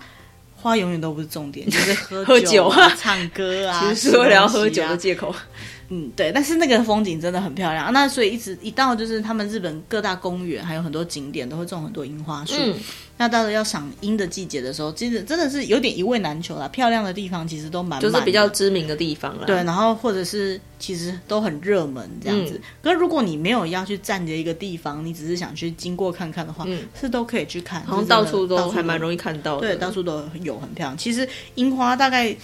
[0.60, 5.32] 花永远都不是重点， 就是喝酒、啊、喝酒啊、唱歌啊， 其实是为了要喝酒的借口。
[5.90, 12.54] 嗯，对，但是那个风景真的很漂亮，那所以一直一到就是他们日本各大公园还有很多景点都会种很多樱花树。
[12.58, 12.74] 嗯、
[13.16, 16.68] 那到了要赏樱的季节的时候，其实真的是有点一位难求啦。
[16.68, 19.46] 漂亮的地方其实都蛮满，就是比较知名的地方了。
[19.46, 22.60] 对，然后或者是其实都很热门这样子。
[22.62, 27.82] 嗯、可是如果你没有要去站着一个地方，你只是想去经过看看的话，嗯、是都可以去看。
[27.86, 29.66] 好像到处都还蛮容易看到的。
[29.66, 30.98] 对，到处都有很漂亮。
[30.98, 32.36] 其实樱花大概。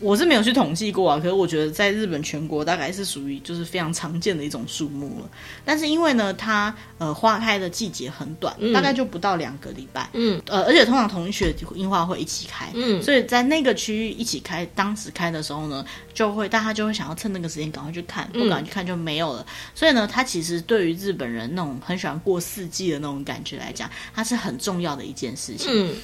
[0.00, 5.30] 我是没有去统计过啊，可是我觉得在日本全国大概是属于就是非常常见的一种树木了。
[5.64, 10.08] 但是因为呢，它呃花开的季节很短，嗯、大概就不到两个礼拜。
[10.14, 12.70] 嗯，呃，而且通常同一区的樱花会一起开。
[12.74, 15.84] 嗯，所以在那个区域一起开，当时开的时候呢，
[16.14, 19.42] 就会大家就会想要趁那个时间赶快去看，不赶快去看就没有了。
[19.42, 25.68] 嗯、所以呢，它其实对于日本人那种很喜欢过四季的那种感觉来讲，它是很重要的一件事情。
[25.70, 25.94] 嗯。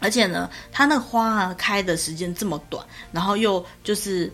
[0.00, 4.32] 而且呢，它那个花啊开的时间这么短，然后又就是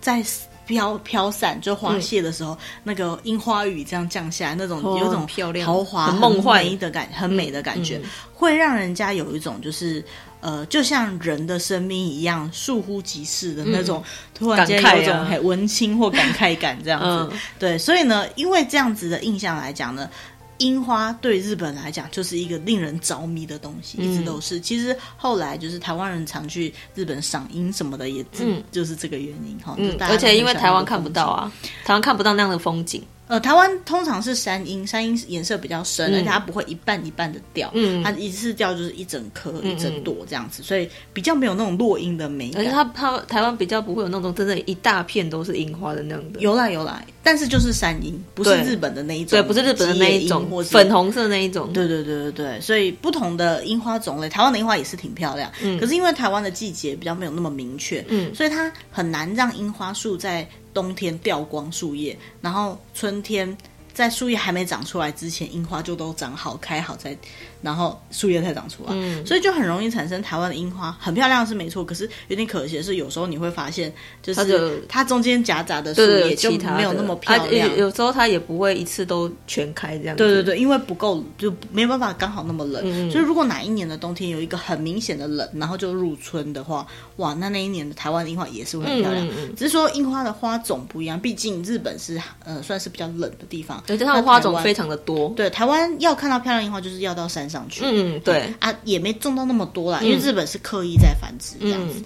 [0.00, 0.24] 在
[0.66, 10.04] 飘飘散，就花谢的时候，嗯、那个樱花雨这样降下来，那种有一种漂亮、豪华、梦幻的感，很美的感觉，嗯嗯、会让人家有一种就是
[10.40, 17.06] 呃，就像人的生命一样倏忽即逝的那种，嗯、突然间有一种很文青或感慨感这样子。
[17.32, 20.10] 嗯、对，所以呢，因为这样子的印象来讲呢。
[20.58, 24.58] 樱花对日本来讲就是一个令人着迷的东西，一直都是。
[24.58, 28.24] 嗯、其实后来就是台湾人常去日本赏樱什么的，也
[28.70, 29.74] 就是这个原因哈。
[29.78, 31.52] 嗯，而且因为台湾看不到啊，
[31.84, 33.02] 台湾看不到那样的风景。
[33.28, 42.62] 呃，台湾通常是山樱，山樱颜色比较深，而且它不会一半一半的掉，嗯，它一次掉就是一整颗、一整朵这样子，所以比较没有那种落樱的美感。
[42.62, 46.38] 而且它它台湾比较不会有那种真的，一大片都是樱花的那样的。
[46.38, 51.72] 有啦有啦，但是就是山樱，不是日本的那一种，对，不是日本的那一种，粉红色那一种。
[51.72, 63.56] 对对对对对，所以不同的樱花种类，台湾的樱花也是挺漂亮，嗯，可是因为台湾的季节比较没有那么明确，嗯，所以它很难让樱花树在冬天掉光树叶，然后春天。
[63.96, 67.16] 在树叶还没长出来之前，樱花就都长好开好在。
[67.62, 71.82] 然后树叶才长出来，嗯、所以就很容易产生台湾的樱花，很漂亮是没错。
[71.84, 77.76] 可是有点可惜的是，有时候你会发现，就是它中间夹杂的树叶就没有那么漂亮。
[77.76, 80.22] 有时候它也不会一次都全开这样子。
[80.22, 82.82] 对对对，因为不够，就没办法刚好那么冷。
[82.84, 89.26] 嗯、所以如果哪一年的冬天有一个很明显的冷，然后就入春的话，哇，那那一年的台湾的樱花也是会很漂亮。
[89.56, 95.28] 只是说樱花的花种不一样，毕竟日本是呃算是比较冷的地方，而且它的花种非常的多。
[95.36, 97.66] 对，台湾要看到漂亮樱花，就是要到山上。
[97.68, 101.98] 去，嗯，对啊，也没种到那么多啦，因为日本是刻意在繁殖这样子。
[101.98, 102.04] 嗯、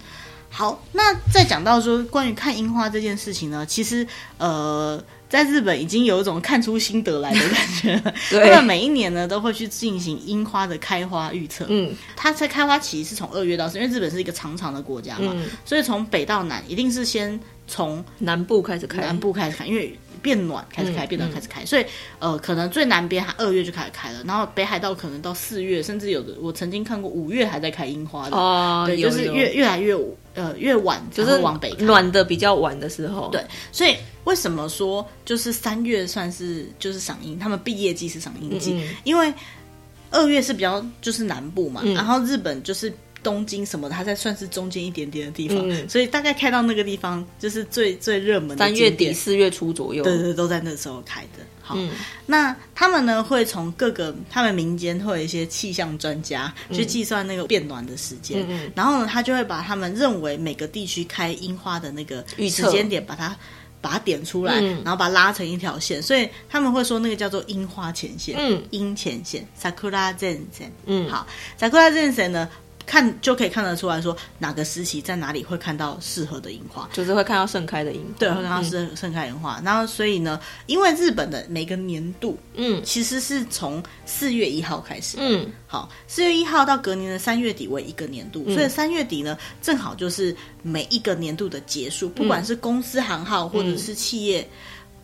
[0.49, 4.05] 好，那再讲到说关于看樱花这件事情呢，其实
[4.37, 8.13] 呃，在日本已经有一种看出心得来的感觉。
[8.31, 11.65] 对，他们每一年呢都会去进行樱花的开花预测。
[11.69, 19.97] 嗯，它在开花期是从二月到四，因为日本是一个长长的国家嘛，嗯、所以从北到南一定是先从南部开始开，南部开始看，因为。
[20.21, 21.85] 变暖开始开，变暖开始开，所以
[22.19, 28.37] 呃，可能最南边它二月就开始开了，然后北海道可能到四月，甚至有的我曾经看过五月还在开樱花的。
[28.37, 29.95] 哦，对，就是越越来越
[30.35, 39.33] 呃越晚，就是往北暖的比较晚的时候，对，所以为什么说就是三月算是就是赏樱，他们毕业季是赏樱季，因为
[40.11, 42.93] 二月是比较就是南部嘛，嗯、然后日本就是。
[43.23, 48.57] 东京什么的，它在算是中间一点点的地方，嗯、所以大概开到那个地方就是最最热门的。
[48.57, 51.43] 三月底四月初左右，对对，都在那时候开的。
[51.61, 51.91] 好，嗯、
[52.25, 63.37] 那他们呢会从各个他们民间会有一些气象专家去计算那个变暖的时间，嗯嗯、然后呢，他就会把他们认为每个地区开樱花的那个时间点，把它
[63.79, 71.27] 把它点出来，嗯、然后把它拉成一条线，所以他们会说那个叫做樱花前线，嗯，樱前线，sakura zen zen，嗯，好
[71.59, 72.49] ，sakura zen zen 呢。
[72.85, 79.59] 看就可以看得出来说哪个时期在哪里会看到适合的樱花，就是会看到盛开的樱花，对，会看到盛盛开樱花。
[79.59, 94.41] 嗯、然后所以呢，因为日本的每个年度，嗯，其实是从四月一号开始，嗯，好，四月一号到隔年的三月底为一个年度，嗯、所以三月底呢，正好就是每一个年度的结束，不管是公司行号或者是企业。
[94.41, 94.47] 嗯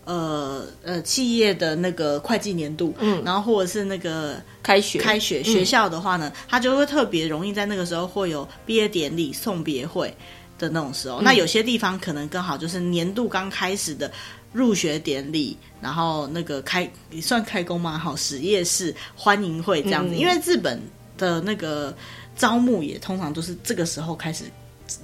[0.08, 10.16] 呃呃，企业的那个会计年度，嗯，然后或者是那个开学开学学校的话呢，嗯、它就会特别容易在那个时候会有毕业典礼、送别会
[10.58, 11.18] 的那种时候。
[11.22, 14.10] 嗯、那有些地方可能更好就是年度刚开始的
[14.54, 17.98] 入学典礼，然后那个开也算开工吗？
[17.98, 20.16] 好，实业式欢迎会这样子。
[20.16, 20.82] 嗯、因为日本
[21.18, 21.94] 的那个
[22.38, 24.46] 招募也通常都是这个时候开始。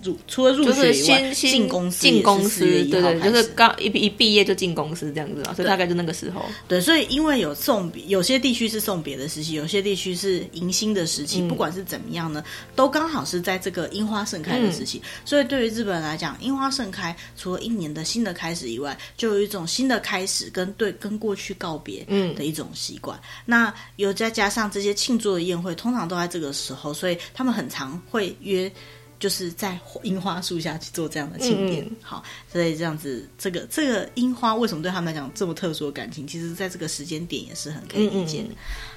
[0.04, 6.46] 入除了入学以外，进公司进公司，对对，就是刚一一毕业就进公司这样子嘛，所以大概就那个时候。
[6.68, 12.44] 对，所以因为有送别，有些地区是送别的时期，有些地区是迎新的时期，不管是怎么样呢，
[12.76, 15.02] 都刚好是在这个樱花盛开的时期。
[15.26, 22.06] 所以对于日本人来讲，樱花盛开，除了一年的新的开始以外，就有一种新的开始跟对跟过去告别
[22.36, 23.20] 的一种习惯。
[23.46, 28.72] 那有再加上这些庆祝的宴会，通常都在这个时候，所以他们很常会约。
[29.24, 32.22] 就是在樱花树下去做这样的庆典，嗯、好，
[32.52, 36.28] 所以这样子，这个这个樱花为什么对他们来讲这么特殊的感情？
[36.28, 38.50] 其实，在这个时间点也是很可以理解的。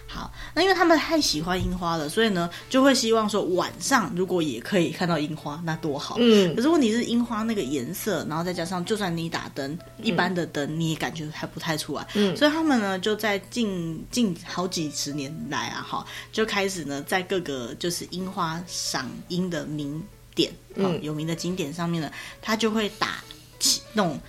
[0.09, 6.17] 好，那因为他们太喜欢樱花了，所以呢，就会希望说晚上如果也可以看到樱花，那多好。
[6.19, 12.05] 嗯，可是问题是樱花那个颜色，然后再加上，就算你打灯，嗯、一般的灯你也感觉还不太出来。
[12.15, 20.03] 嗯，所以他们呢，就在近近好几十年来啊，哈，就开始呢，在各个就是樱花赏樱的名。
[20.37, 22.09] 点，嗯，有名的景点上面呢，
[22.41, 23.25] 它就会打
[23.59, 24.21] 起那种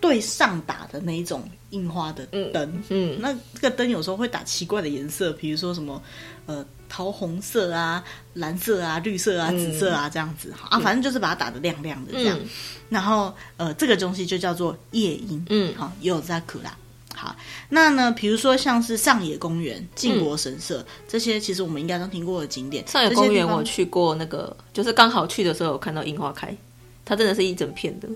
[0.00, 6.00] 对上打的那一种印花的灯，嗯，嗯，那这个灯有时候会打奇怪的颜色，比如说什么
[6.46, 12.48] 呃桃红色啊、蓝色啊、绿色啊、紫色啊这样子，嗯、啊，反正就是把它打的亮亮的这样，嗯、
[12.88, 16.76] 然后呃这个东西就叫做夜莺，嗯，好，有在可啦。
[17.18, 17.34] 好，
[17.68, 18.12] 那呢？
[18.12, 22.86] 比如说像是上野公园、靖国神社、嗯、这些，其实我们应该都听过的景点。
[22.86, 26.56] 上野公园我去过，那个就是刚好去的时候有看到樱花开，
[27.04, 28.08] 它真的是一整片的。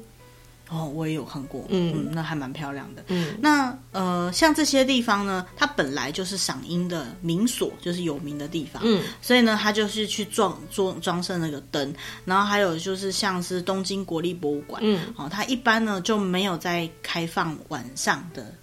[0.71, 3.03] 哦，我也有看过，嗯，嗯，那还蛮漂亮的。
[3.09, 8.81] 嗯，那呃，像这些地方呢，它本来就是赏樱的名所，就是有名的地方。
[8.83, 11.93] 嗯，所以呢，它就是去装装装饰那个灯，
[12.25, 18.55] 然后还有就是像是东京国立博物馆，嗯，哦，它一般呢就没有在开放晚上的。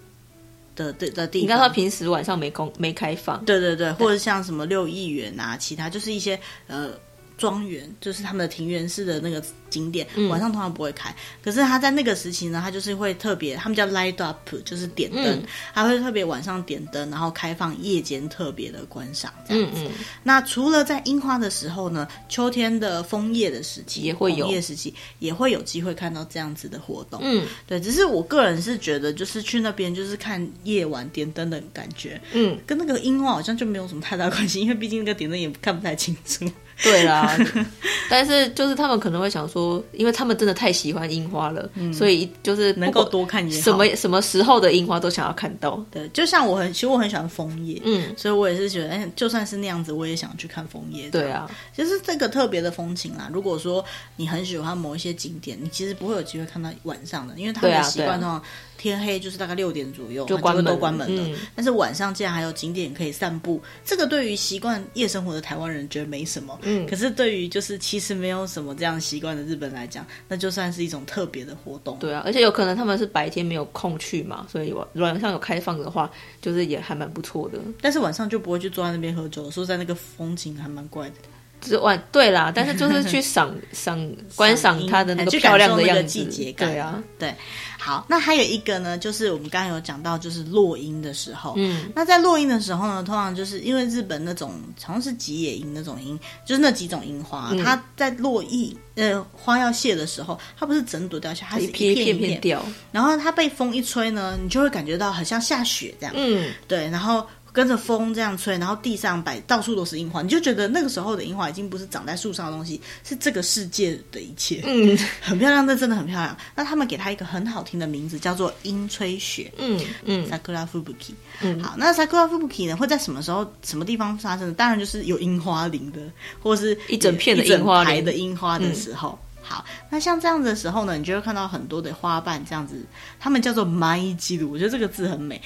[0.80, 6.92] 的的的地方，你看他平时晚上没公没开放，对对对，或者像什么六亿元啊，其他就是一些呃。
[7.40, 11.16] 庄园就是他们的庭园式的那个景点，嗯、晚上通常不会开。
[11.42, 15.42] 可是他在那个时期呢，他就是会特别，他们叫 light up，就是点灯，
[15.74, 19.88] 他、嗯、会特别晚上点灯，然后开放夜间特别的观赏这样子。
[20.22, 27.22] 那除了在樱花的时候呢，秋天的枫叶的时期也会有，枫叶时期也会有机会看到这样子的活动。
[27.24, 36.46] 嗯，对，只是我个人是觉得，就是去那边就是看夜晚点灯的感觉，嗯，跟那个樱花好像就没有什么太大关系，因为毕竟那个点灯也看不太清楚。
[36.84, 37.38] 对啦，
[38.10, 45.84] 但是就是他们可能会想说，因为他们真的太喜欢樱花了，嗯、所以就是能够多看什么什么时候的樱花都想要看到。
[45.92, 51.10] 对，就像我很其实我很喜欢枫叶，嗯，所以我也是觉得，哎，就算是那样子，我也想去看枫叶。
[51.10, 53.30] 对啊，其实这个特别的风情啦。
[53.34, 53.84] 如果说
[54.16, 58.42] 你很喜欢某一些景点，你其实不会有机会看到晚上的，因为他们的习惯上。
[58.80, 61.22] 天黑就是大概六点左右就关门，都关门了。
[61.22, 66.58] 嗯、但是晚上竟然还有景点可以散步，这个对于习惯夜生活的台湾人觉得没什么。
[66.62, 72.00] 嗯，可是对于就是其实没有什么这样习惯的日本来讲，那就算是一种特别的活动。
[72.00, 76.10] 对啊，而且有可能他们是白天没有空去嘛，所以晚晚上有开放的话，
[76.42, 77.60] 就是也还蛮不错的。
[77.82, 81.16] 但是晚上就不会去坐在那边喝酒，说在那个风景还蛮怪的。
[81.62, 84.00] 就是晚对啦，但是就是去 赏赏
[84.36, 86.70] 观赏它的那个漂亮的样子，季节感。
[86.70, 87.34] 对啊，对。
[87.82, 91.54] 好，那还有一个呢，就是我们刚刚有讲到，就是落樱的时候。
[91.56, 94.52] 嗯，那在落樱的时候呢，通常就是因为日本那种
[94.84, 106.14] 好像是吉野樱那种樱，就是那几种樱花，嗯、它在落叶呃花要谢的时候，它不是整朵掉下，它是一片一片，一片掉，然后它被风一吹呢，你就会感觉到好像下雪这样。
[106.18, 107.26] 嗯，对，然后。
[107.60, 114.64] 跟着风这样吹，然后地上摆到处都是樱花，你就觉得那个时候的樱花已经不是长在树上的东西，是这个世界的一切。
[114.66, 116.38] 嗯，很漂亮，那真的很漂亮。
[116.56, 119.52] 那他们给它一个很好听的名字，叫做樱吹雪。
[119.58, 121.12] 嗯嗯，Sakura Fubuki。
[121.42, 124.54] 嗯，好，那 Sakura Fubuki 呢会在什么时候、什么地方发生呢？
[124.54, 126.00] 当然就是有樱花林的，
[126.42, 129.10] 或者是一整片的樱花林的樱花的时候。
[129.10, 132.83] 嗯好，那像这样子的时候呢，你就会看到很多的花瓣这样子，
[133.21, 135.41] 他们叫做舞い散る，我觉得这个字很美。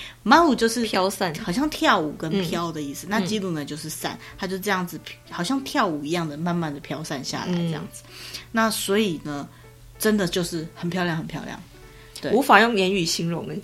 [0.48, 3.08] 舞就是飘散，好像跳舞跟飘的意思。
[3.08, 5.00] 嗯、那散る呢就是散，它就这样子，
[5.30, 8.04] 好像跳舞一样的，慢慢的飘散下来这样子。
[8.06, 8.12] 嗯、
[8.52, 9.48] 那所以呢，
[9.98, 11.60] 真的就是很漂亮，很漂亮，
[12.20, 13.60] 对，无法用言语形容诶。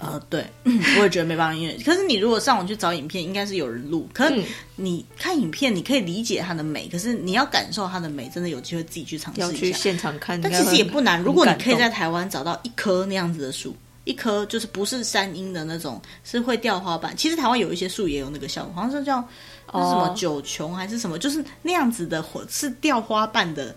[0.00, 4.08] 呃，对，我也觉得没办法，因为可是你如果上网去找影片，应该是有人录。
[4.14, 4.42] 可是
[4.76, 9.46] 你看影片，你可以理解它的美，可是你要感受它的美，真的有机会自己去尝试一下。
[9.46, 11.20] 要去现场看，但其实也不难。
[11.20, 17.14] 如果你可以在台湾找到一棵那样子的树，一棵就是不是山樱的那种，是会掉花瓣。
[17.14, 19.22] 其实台湾有一些树也有那个效果，好像是叫。
[19.78, 21.18] 是什么九琼还是什么？
[21.18, 23.74] 就是那样子的，火是掉花瓣的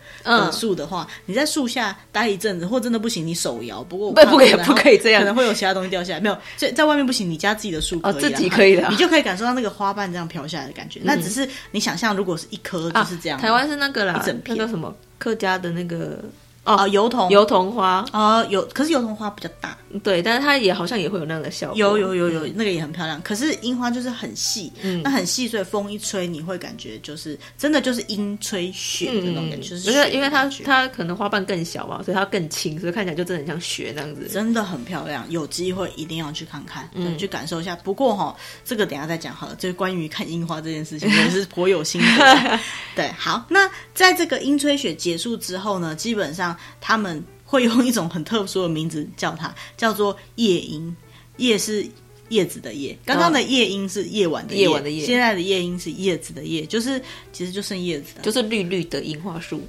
[0.52, 3.84] 树的话，你在树下待一阵子，或真的不行，你手摇。
[3.84, 6.20] 不过不不可以不可以这样，可能会有其他东西掉下来。
[6.20, 11.00] 没有，在在外面不行，你家自己的树可以，自己可以的，你就可以感受到那个花瓣这样飘下来的感觉。
[11.04, 13.40] 那只是你想象，如果是一颗就是这样。
[13.40, 16.20] 台湾是那个啦，一整片叫什么客家的那个。
[16.64, 18.06] 哦，油桐油桐花。
[18.14, 23.22] 哦，有，可是油桐花比较大，对，但是它也好像也会有那样的效果，有有有有，那个也很漂亮。
[23.22, 35.26] 可是樱花就是很细，嗯，那很细，所以风一吹，你会感觉就是真的就是樱吹雪的那种感觉，就是因为因为它它可能花瓣更小嘛，所以它更轻，所以看起来就真的很像雪那样子，真的很漂亮。
[35.30, 37.76] 有机会一定要去看看，嗯，去感受一下。
[37.78, 42.60] 不过哈，这个等下再讲好了，就是关于看樱花这件事情 也是颇有心得。
[42.96, 47.24] 对，好，那在这个樱吹雪结束之后呢，基本上他们。
[47.46, 50.96] 会用一种很特殊的名字叫它，叫做夜莺。
[51.38, 51.86] 夜是
[52.30, 57.00] 叶子的夜，刚刚的夜莺是夜晚的夜，夜晚的夜，现在的夜莺是叶子的叶，就是
[57.32, 59.62] 其实就剩叶子的，就是绿绿的樱花树。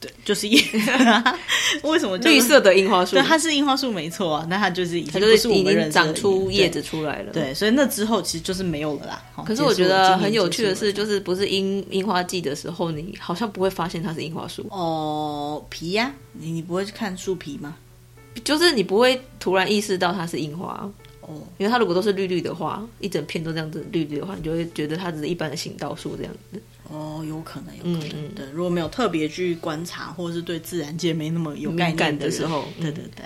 [0.00, 0.62] 对，就是叶。
[1.82, 3.16] 为什么绿色的樱花树？
[3.16, 4.46] 对，它是樱花树没错啊。
[4.48, 7.32] 那它就是已经不是我们人长出叶子出来了。
[7.32, 9.22] 对，所以那之后其实就是没有了啦。
[9.44, 15.64] 可是我觉得很有趣的是，就是不是樱樱花季的时候，你好像不会发现它是樱花树哦。
[15.68, 17.76] 皮呀，你你不会去看树皮吗？
[18.44, 20.88] 就是你不会突然意识到它是樱花
[21.22, 26.62] 哦，因为它如果都是绿绿的话，一整片都这样子绿绿的话，你就会觉得它只是一般的行道树这样子。
[26.90, 28.24] 哦，有可能，有可能。
[28.24, 33.24] 嗯、对，如果没有特别去观察，或者是对自然界没那么有概念的，的时候，对对对。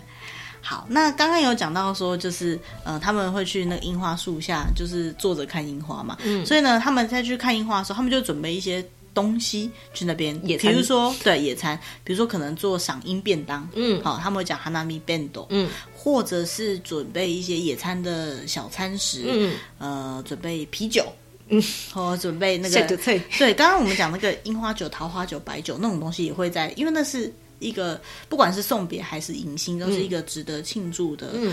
[0.61, 6.17] 好，那刚刚有讲到说，就是呃，他们会去那个樱花树下，就是坐着看樱花嘛。
[6.25, 6.45] 嗯。
[6.47, 21.05] 所以呢，他们在去看樱花的时候，他们就准备一些东西去那边，比如说对野餐，比如说可能做赏樱便当，嗯，好，他们会讲 hanami bento，嗯，或者是准备一些野餐的小餐食，嗯，呃，准备啤酒。
[21.53, 21.63] 嗯，
[21.95, 22.97] 我 准备那个
[23.39, 31.53] 对，刚刚我们讲那个樱花酒、桃花酒、白酒那种东西也会在，因为那是一个不管是送别还是迎新，都是一个值得庆祝的、嗯、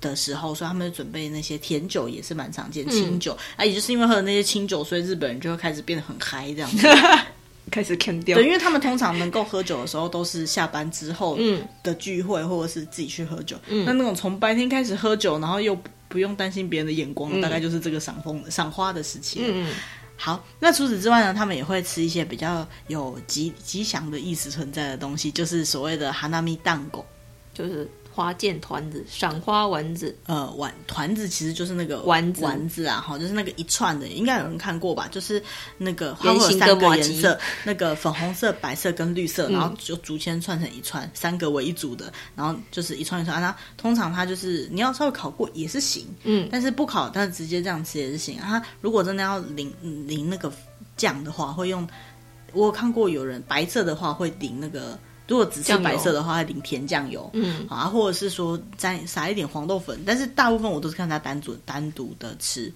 [0.00, 6.88] 的时候，所以他们准备那些甜酒也是蛮常见，清酒、嗯、啊，也就是因为喝了那些清酒，所以日本人就会开始变得很嗨这样子，
[7.70, 8.36] 开始呛掉。
[8.36, 11.38] 对，因为他们通常能够喝酒的时候都是下班之后
[11.84, 13.56] 的聚会，或者是自己去喝酒。
[13.68, 15.78] 嗯，那那种从白天开始喝酒，然后又。
[16.08, 19.40] 不用担心别人的眼光，大概就是这个赏枫、赏花的时期。
[19.42, 19.72] 嗯，
[20.16, 27.04] 好，那除此之外呢，他们也会吃一些比较有吉吉祥的意思存在的东西，就是所谓的 hanami dango，
[27.52, 27.88] 就是。
[28.16, 35.06] 花见团子，赏花丸子，呃，丸团子其实就是那个丸子丸子啊，哈，就是那个一串的，应该有人看过吧？
[35.08, 35.42] 就是
[35.76, 43.38] 那个花有三个颜色，那个粉红色、白色跟绿色，然后就竹签串成一串，嗯、三个为一组的，然后就是一串一串。
[43.38, 48.38] 那通常它就是你要稍微烤过也是行，嗯，但是不烤，但是直接这样吃也是行。
[48.40, 50.50] 它如果真的要淋淋那个
[50.96, 51.86] 酱的话，会用
[52.54, 54.98] 我有看过有人白色的话会淋那个。
[55.28, 57.66] 如果只是白色的话，还淋甜酱油，嗯。
[57.68, 62.72] 啊，或者是说沾撒一点黄豆粉，但是大部分我都是看它单独单独的吃。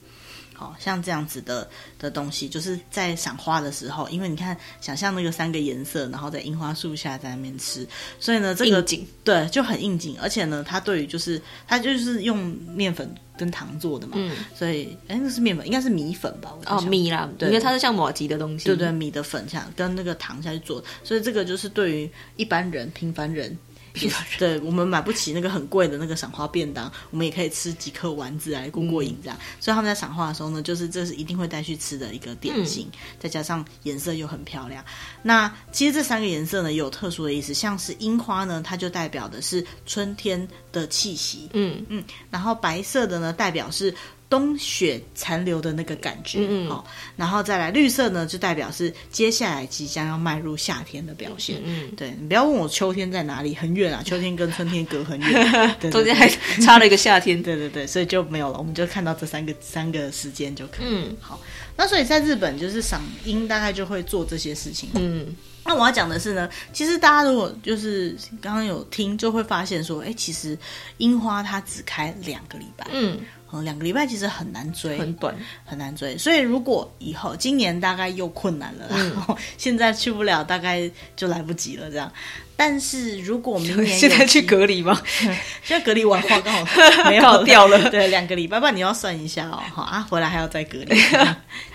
[0.60, 1.66] 好像这样子的
[1.98, 7.86] 的东西，就是在赏花的时候，因为你看，想象那个三个颜色，然后在樱花树下在那边吃，
[8.18, 12.36] 所以呢，这个景对就很应景，而且呢，它对于就是它就是用
[12.74, 16.54] 面粉跟糖做的嘛，嗯，所以哎，那是面粉，应该是米粉吧？
[16.66, 23.56] 哦，米啦，对，因为它是像麻糬的东西，对对，米的粉像跟那个糖下去做，所以这个就是对于一般人、平凡人。
[24.38, 29.36] 对，我们买不起那个很贵的那个赏花便当，我们也可以吃几颗丸子来过过瘾，这样。
[29.38, 34.84] 嗯、所以他们在赏花的时候呢，就是这是一定会带去吃的一个点心，嗯、再加上颜色又很漂亮。
[35.22, 43.94] 那其实这三个颜色呢，也有特殊的意思，像是樱花呢，它就代表的是春天的气息，嗯嗯，然后白色的呢，代表是。
[44.30, 51.60] 冬雪残留的那个感觉，嗯，好，然后再来绿色呢，就代表是接下来即将要迈入夏天的表现。
[51.64, 56.28] 嗯，对，你不要问我秋天在哪里，很远啊， 秋天跟春天隔很远， 中间还
[56.62, 57.42] 差了一个夏天。
[57.42, 60.86] 对对对，所以就没有了，我们就看到这三个三个时间就可以。
[60.86, 61.40] 嗯，好，
[61.76, 64.90] 那所以在日本就是赏樱，大概就会做这些事情。
[64.94, 70.56] 嗯，那我要讲的是呢，其实大家如果就是刚刚有听，就会发现说，哎，其实
[70.98, 72.86] 樱花它只开两个礼拜。
[72.92, 73.18] 嗯。
[73.52, 75.34] 嗯，两个礼拜其实很难追，很短，
[75.64, 76.16] 很难追。
[76.18, 81.90] 所以如果以后今年大概又困难了，然后、嗯、现在去不了，大概就来不及了。
[81.90, 82.12] 这样。
[82.60, 85.00] 但是如果明 年现在去隔离吗？
[85.64, 87.88] 现在隔离完话刚好没有 掉了。
[87.88, 89.58] 对，两个礼拜，不然你要算一下哦。
[89.74, 90.94] 好啊，回来还要再隔离。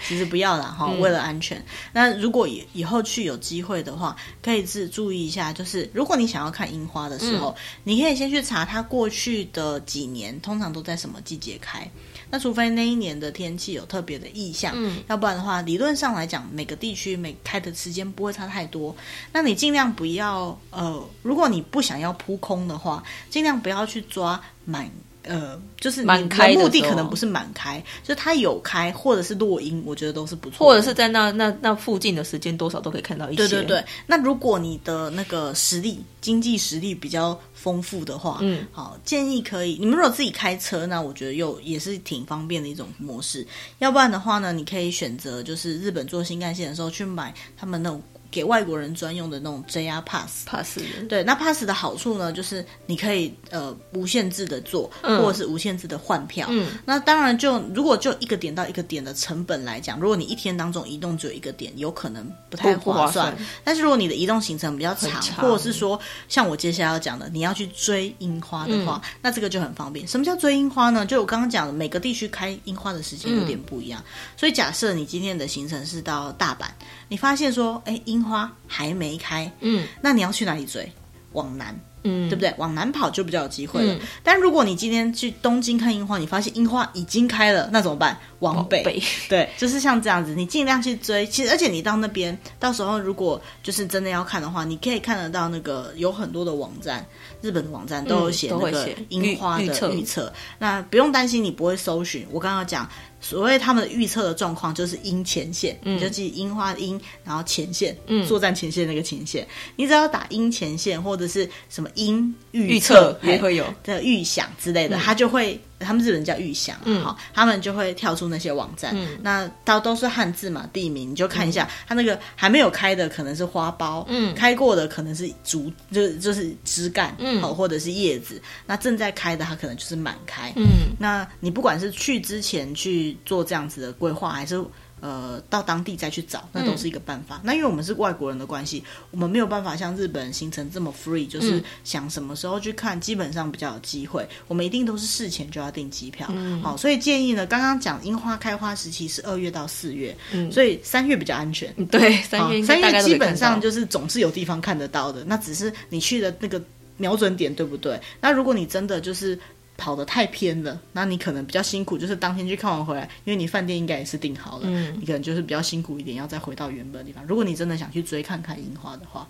[0.08, 1.58] 其实不要了哈，为了安全。
[1.58, 11.90] 嗯、那如果以以后去有机会的话，可以自注意一下，就是如果你想要看樱花的时候，嗯、你可以先去查它过去的几年通常都在什么季节开。
[12.30, 18.96] 那除非那一年的天气有特别的异象，嗯，要不然的话，理论上来讲，每个地区每开的时间不会差太多。
[19.32, 24.90] 那你尽量不要，呃，如果你不想要扑空的话，尽量不要去抓满
[25.28, 30.66] 呃，就是满开的目的可能不是满开，就是它有开或者是落阴，我觉得都是不错。
[30.66, 33.48] 或者是在那那那附近的时间多少都可以看到一些。
[33.48, 33.86] 对对对。
[34.06, 39.78] 那如果你的那个实力经济实力比较丰富的话，嗯，好，建议可以。
[39.80, 43.46] 你们如果自己开车，那我觉得又也是挺方便的一种模式。
[43.80, 48.02] 要不然的话呢，你可以选择就是日本坐新干线的时候去买他们那种。
[48.36, 50.78] 给外国人专用的那种 JR Pass Pass
[51.08, 56.48] 对，那 Pass 的好处呢，就是你可以呃无限制的做，嗯、或者是无限制的换票。
[56.50, 63.06] 嗯，那当然就如果就一个点到一个点的成本来讲，如果你一天当中移动只有一个点，有可能不太划算。
[63.06, 70.06] 划算，但是如果你的移动行程比较长，长或者是说像我接下来要讲的，你要去追樱花的话，嗯、那这个就很方便。
[70.06, 71.06] 什么叫追樱花呢？
[71.06, 74.02] 就我刚刚讲的，每个地区开樱花的时间有点不一样。
[74.02, 76.66] 嗯、所以假设你今天的行程是到大阪，
[77.08, 80.92] 你发现说，哎，樱花还没开，嗯，那你要去哪里追？
[81.34, 82.54] 往南，嗯，对不对？
[82.58, 83.94] 往南跑就比较有机会了。
[83.96, 88.18] 嗯、但如果你今天去东京看樱花，你发现樱花已经开了，那怎么办？
[88.40, 91.28] 往北，北 对，就是像这样子，你尽量去追。
[91.28, 97.06] 其实，而且你到那边，到时候如果就是真的要看的话，你可以看得到那个有很多的网站，
[97.42, 99.92] 日本的网站都有写那个樱花的预测。
[99.92, 102.26] 预测那不用担心你不会搜寻。
[102.32, 102.90] 我刚刚讲。
[103.26, 113.66] 所谓他们的预测的状况，就是樱前线，嗯、你就记樱花的樱，然后前线，嗯，作战前线那个前线，你只要打樱前线或者是什么樱预测，也会有。
[113.84, 115.60] 的预想之类的，嗯、它就会。
[115.78, 134.64] 他们日本人叫预想，嗯，好，他们就会跳出那些网站，嗯，那都都是汉字嘛，地名你就看一下，它那个还没有开的可能是花苞，嗯，开过的可能是竹，就就是枝干，嗯，好，或者是叶子，那正在开的它可能就是满开，嗯，那你不管是去之前去做这样子的规划，还是。
[135.02, 137.36] 呃，到当地再去找，那都是一个办法。
[137.36, 144.28] 嗯、那因为我们是外国人的关系，我们没有办法像日本人行程这么 free，就是想什么时候去看，基本上比较有机会。
[144.48, 146.28] 我们一定都是事前就要订机票。
[146.32, 151.72] 嗯、好，所以建议呢，刚刚讲樱花开花时期是二月到四月，嗯、所以三月比较安全。
[151.88, 156.60] 对，三月三月基本上就是总是有地方看得到的，那只是你去的那个
[156.98, 158.00] 瞄准点对不对？
[158.22, 159.38] 那如果你真的就是。
[159.78, 167.26] 跑得太偏了，那你可能比较辛苦，就是当天去看完回来，因为你饭店应该也是订好了，嗯，你可能就是比较辛苦一点，要再回到原本的地方。
[167.26, 169.28] 如果你真的想去追看看樱花的话，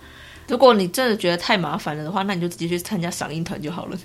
[0.47, 3.97] 如果你真的觉得太麻烦了的话，那你就直接去参加赏樱团就好了。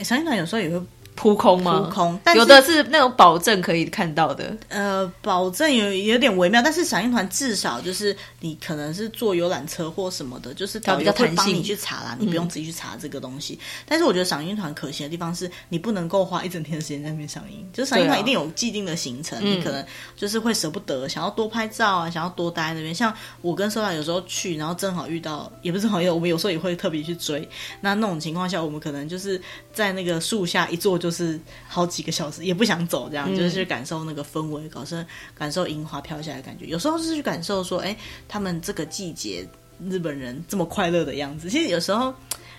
[0.00, 0.84] 赏樱团有时候也会。
[1.18, 1.80] 扑空吗？
[1.80, 4.56] 扑空，有的是那种保证可以看到的。
[4.68, 13.54] 呃，保证有有点微妙，但是赏樱团至少就是你可能是坐游览车或什么的，就是导游会帮你去查啦，你不用自己去查这个东西。
[13.54, 22.94] 嗯、但是我觉得赏樱团可行的地方是你不能够花一整天的时间在那边赏樱，就是赏樱团一定有既定的行程，啊、你可能就是会舍不得，想要多拍照啊，想要多待那边。
[22.94, 23.12] 像
[23.42, 27.48] 我跟收达有时候去，然后正好遇到，也不是好友，我们有时候也会特别去追。
[27.80, 29.40] 那那种情况下，我们可能就是
[29.72, 31.88] 在那个树下一坐就是好。
[31.88, 35.04] 几个小时也不想走，这样、嗯、就是去感受那个氛围，搞是
[35.34, 36.66] 感受樱花飘下来的感觉。
[36.66, 37.96] 有时候是去感受说，哎，
[38.28, 39.48] 他们这个季节
[39.88, 41.48] 日本人这么快乐的样子。
[41.48, 42.12] 其实有时候，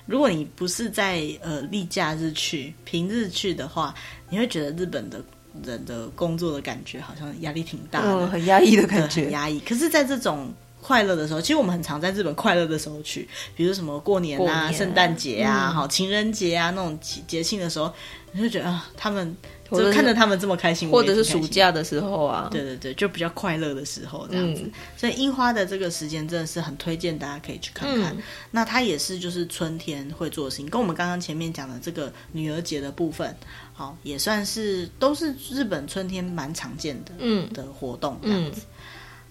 [0.07, 3.93] 如果你不是在呃例假日去，平日去的话，
[4.31, 5.23] 你会觉得日本的
[5.63, 9.59] 人的工作的感觉好像压力挺大的，哦、很压抑的感觉，很压抑。
[9.59, 10.51] 可是，在这种
[10.81, 17.93] 快乐的时候，其实我们很常在日本快乐的时候去，比如什么过年啊、年圣诞节啊、好、嗯、情人节啊那种节节庆的时候。
[18.31, 19.35] 你就觉得啊，他们
[19.71, 24.61] 就看着他们这么开心，或者是暑假的时候啊，对对对，就比较快乐的时候这样子。
[24.65, 28.15] 嗯、所以樱花的这个时间真的是很推荐大家可以去看看。
[28.15, 28.21] 嗯、
[28.51, 33.35] 那它也是就是春天会做的事情，跟我们刚刚前面讲的这个女儿节的部分，
[33.73, 38.61] 好也算是都是日本春天蛮常见的嗯的活动这样子。
[38.61, 38.78] 嗯、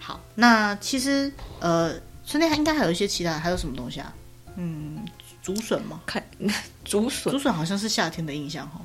[0.09, 1.31] 好，那其实
[1.61, 1.93] 呃
[2.27, 4.15] 春天还应该还有一些其他还有什么东西啊？
[4.57, 5.05] 嗯。
[5.43, 6.01] 竹笋吗？
[6.07, 6.23] 看
[6.85, 8.81] 竹笋，竹笋好像是夏天的印象哈。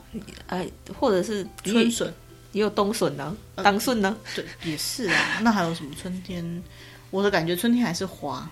[0.47, 0.67] 哎，
[0.99, 2.13] 或者是春笋，
[2.51, 4.15] 也有冬笋呢，当笋呢？
[4.35, 5.39] 对，也是啊。
[5.41, 6.63] 那还有什么春天？
[7.09, 8.49] 我的感觉春天还是花。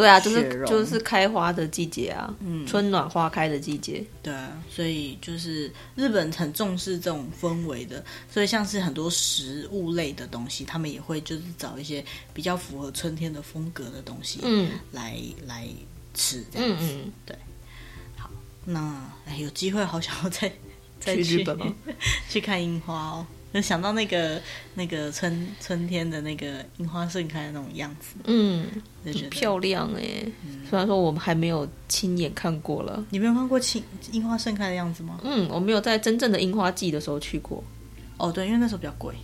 [0.00, 4.04] 对啊，就是就是开花的季节啊，嗯，春暖花开的季节。
[4.22, 15.66] 对啊，所以就是日本很重视这种氛围的，所以像是很多食物类的东西，他们也会就是找一些比较符合春天的风格的东西，嗯，来来。
[16.12, 17.38] 吃这样子，嗯嗯，对，
[18.16, 18.28] 好，
[18.64, 20.52] 那哎，有机会好想要再
[20.98, 21.72] 再去，去日本吗？
[22.28, 24.40] 去看樱花哦，就想到那个
[24.74, 28.68] 那个春春天的那个樱花盛开的那种样子，嗯，
[29.04, 30.22] 很漂亮哎。
[30.46, 33.82] 嗯、虽然说我们还没有亲眼看过了，你没有看过青
[34.12, 35.20] 樱花盛开的样子吗？
[35.24, 37.62] 嗯，我没有在真正的樱花季的时候去过。
[38.18, 39.14] 哦，对，因为那时候比较贵，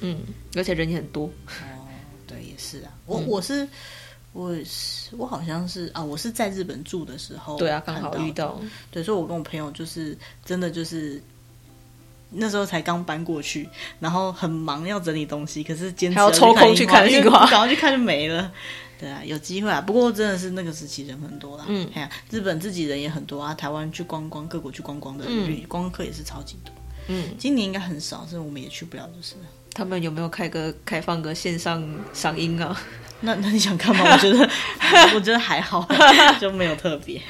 [0.00, 0.20] 嗯，
[0.56, 1.26] 而且人也很多。
[1.46, 1.88] 哦，
[2.26, 3.68] 对，也是啊，我、嗯、我是。
[4.34, 8.58] 我是我好像是啊，我是在日本住的时候，对啊，刚好遇到，
[8.90, 11.22] 对，所以我跟我朋友就是真的就是
[12.34, 13.68] 那时候才刚搬过去，
[14.00, 18.50] 然后很忙要整理东西，可是坚持还要抽空去看樱花，赶快去看就没了。
[18.98, 21.64] 对啊，有机会啊，不过真的是那个时期人很多啦。
[21.66, 26.72] 嗯，看日本自己人也很多啊，台湾去观光，各国去观光的旅观光客也是超级多。
[27.08, 29.34] 嗯，今年应该很少，所以我们也去不了，就是。
[29.74, 32.78] 他们有没有开个开放个线上赏樱啊？
[33.22, 34.04] 那那你想看吗？
[34.04, 34.48] 我觉得
[35.16, 35.88] 我觉得还好，
[36.38, 37.20] 就没有特别。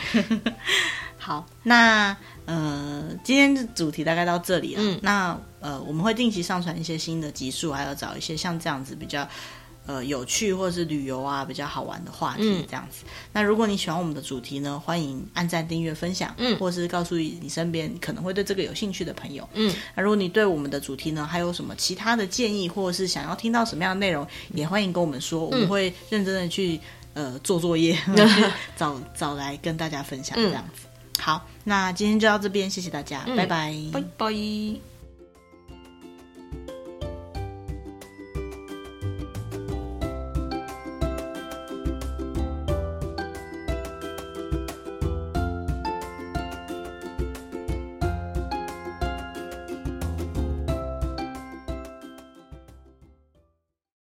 [1.16, 2.14] 好，那
[2.46, 4.82] 呃，今天的主题大概到这里了。
[4.82, 9.28] 嗯，那呃，我们会定期上传一些新的集数，还有找一些像这样子比较。
[9.84, 13.02] 呃，有趣或者是旅游啊，比较好玩的话题这样子。
[13.02, 19.74] 嗯、那如果你喜欢我们的主题呢，欢迎按赞、订阅、分享，嗯，或者是告诉你身边可能会对这个有兴趣的朋友，嗯。
[19.96, 24.24] 那如果你对我们的主题呢，还有什么其他的建议，或者是想要听到什么样的内容，
[24.54, 26.78] 也欢迎跟我们说，嗯、我们会认真的去
[27.14, 30.82] 呃做作业， 嗯、找找来跟大家分享这样子。
[30.84, 34.91] 嗯、好，那今天就到这边，谢谢大家，嗯、拜拜，拜拜。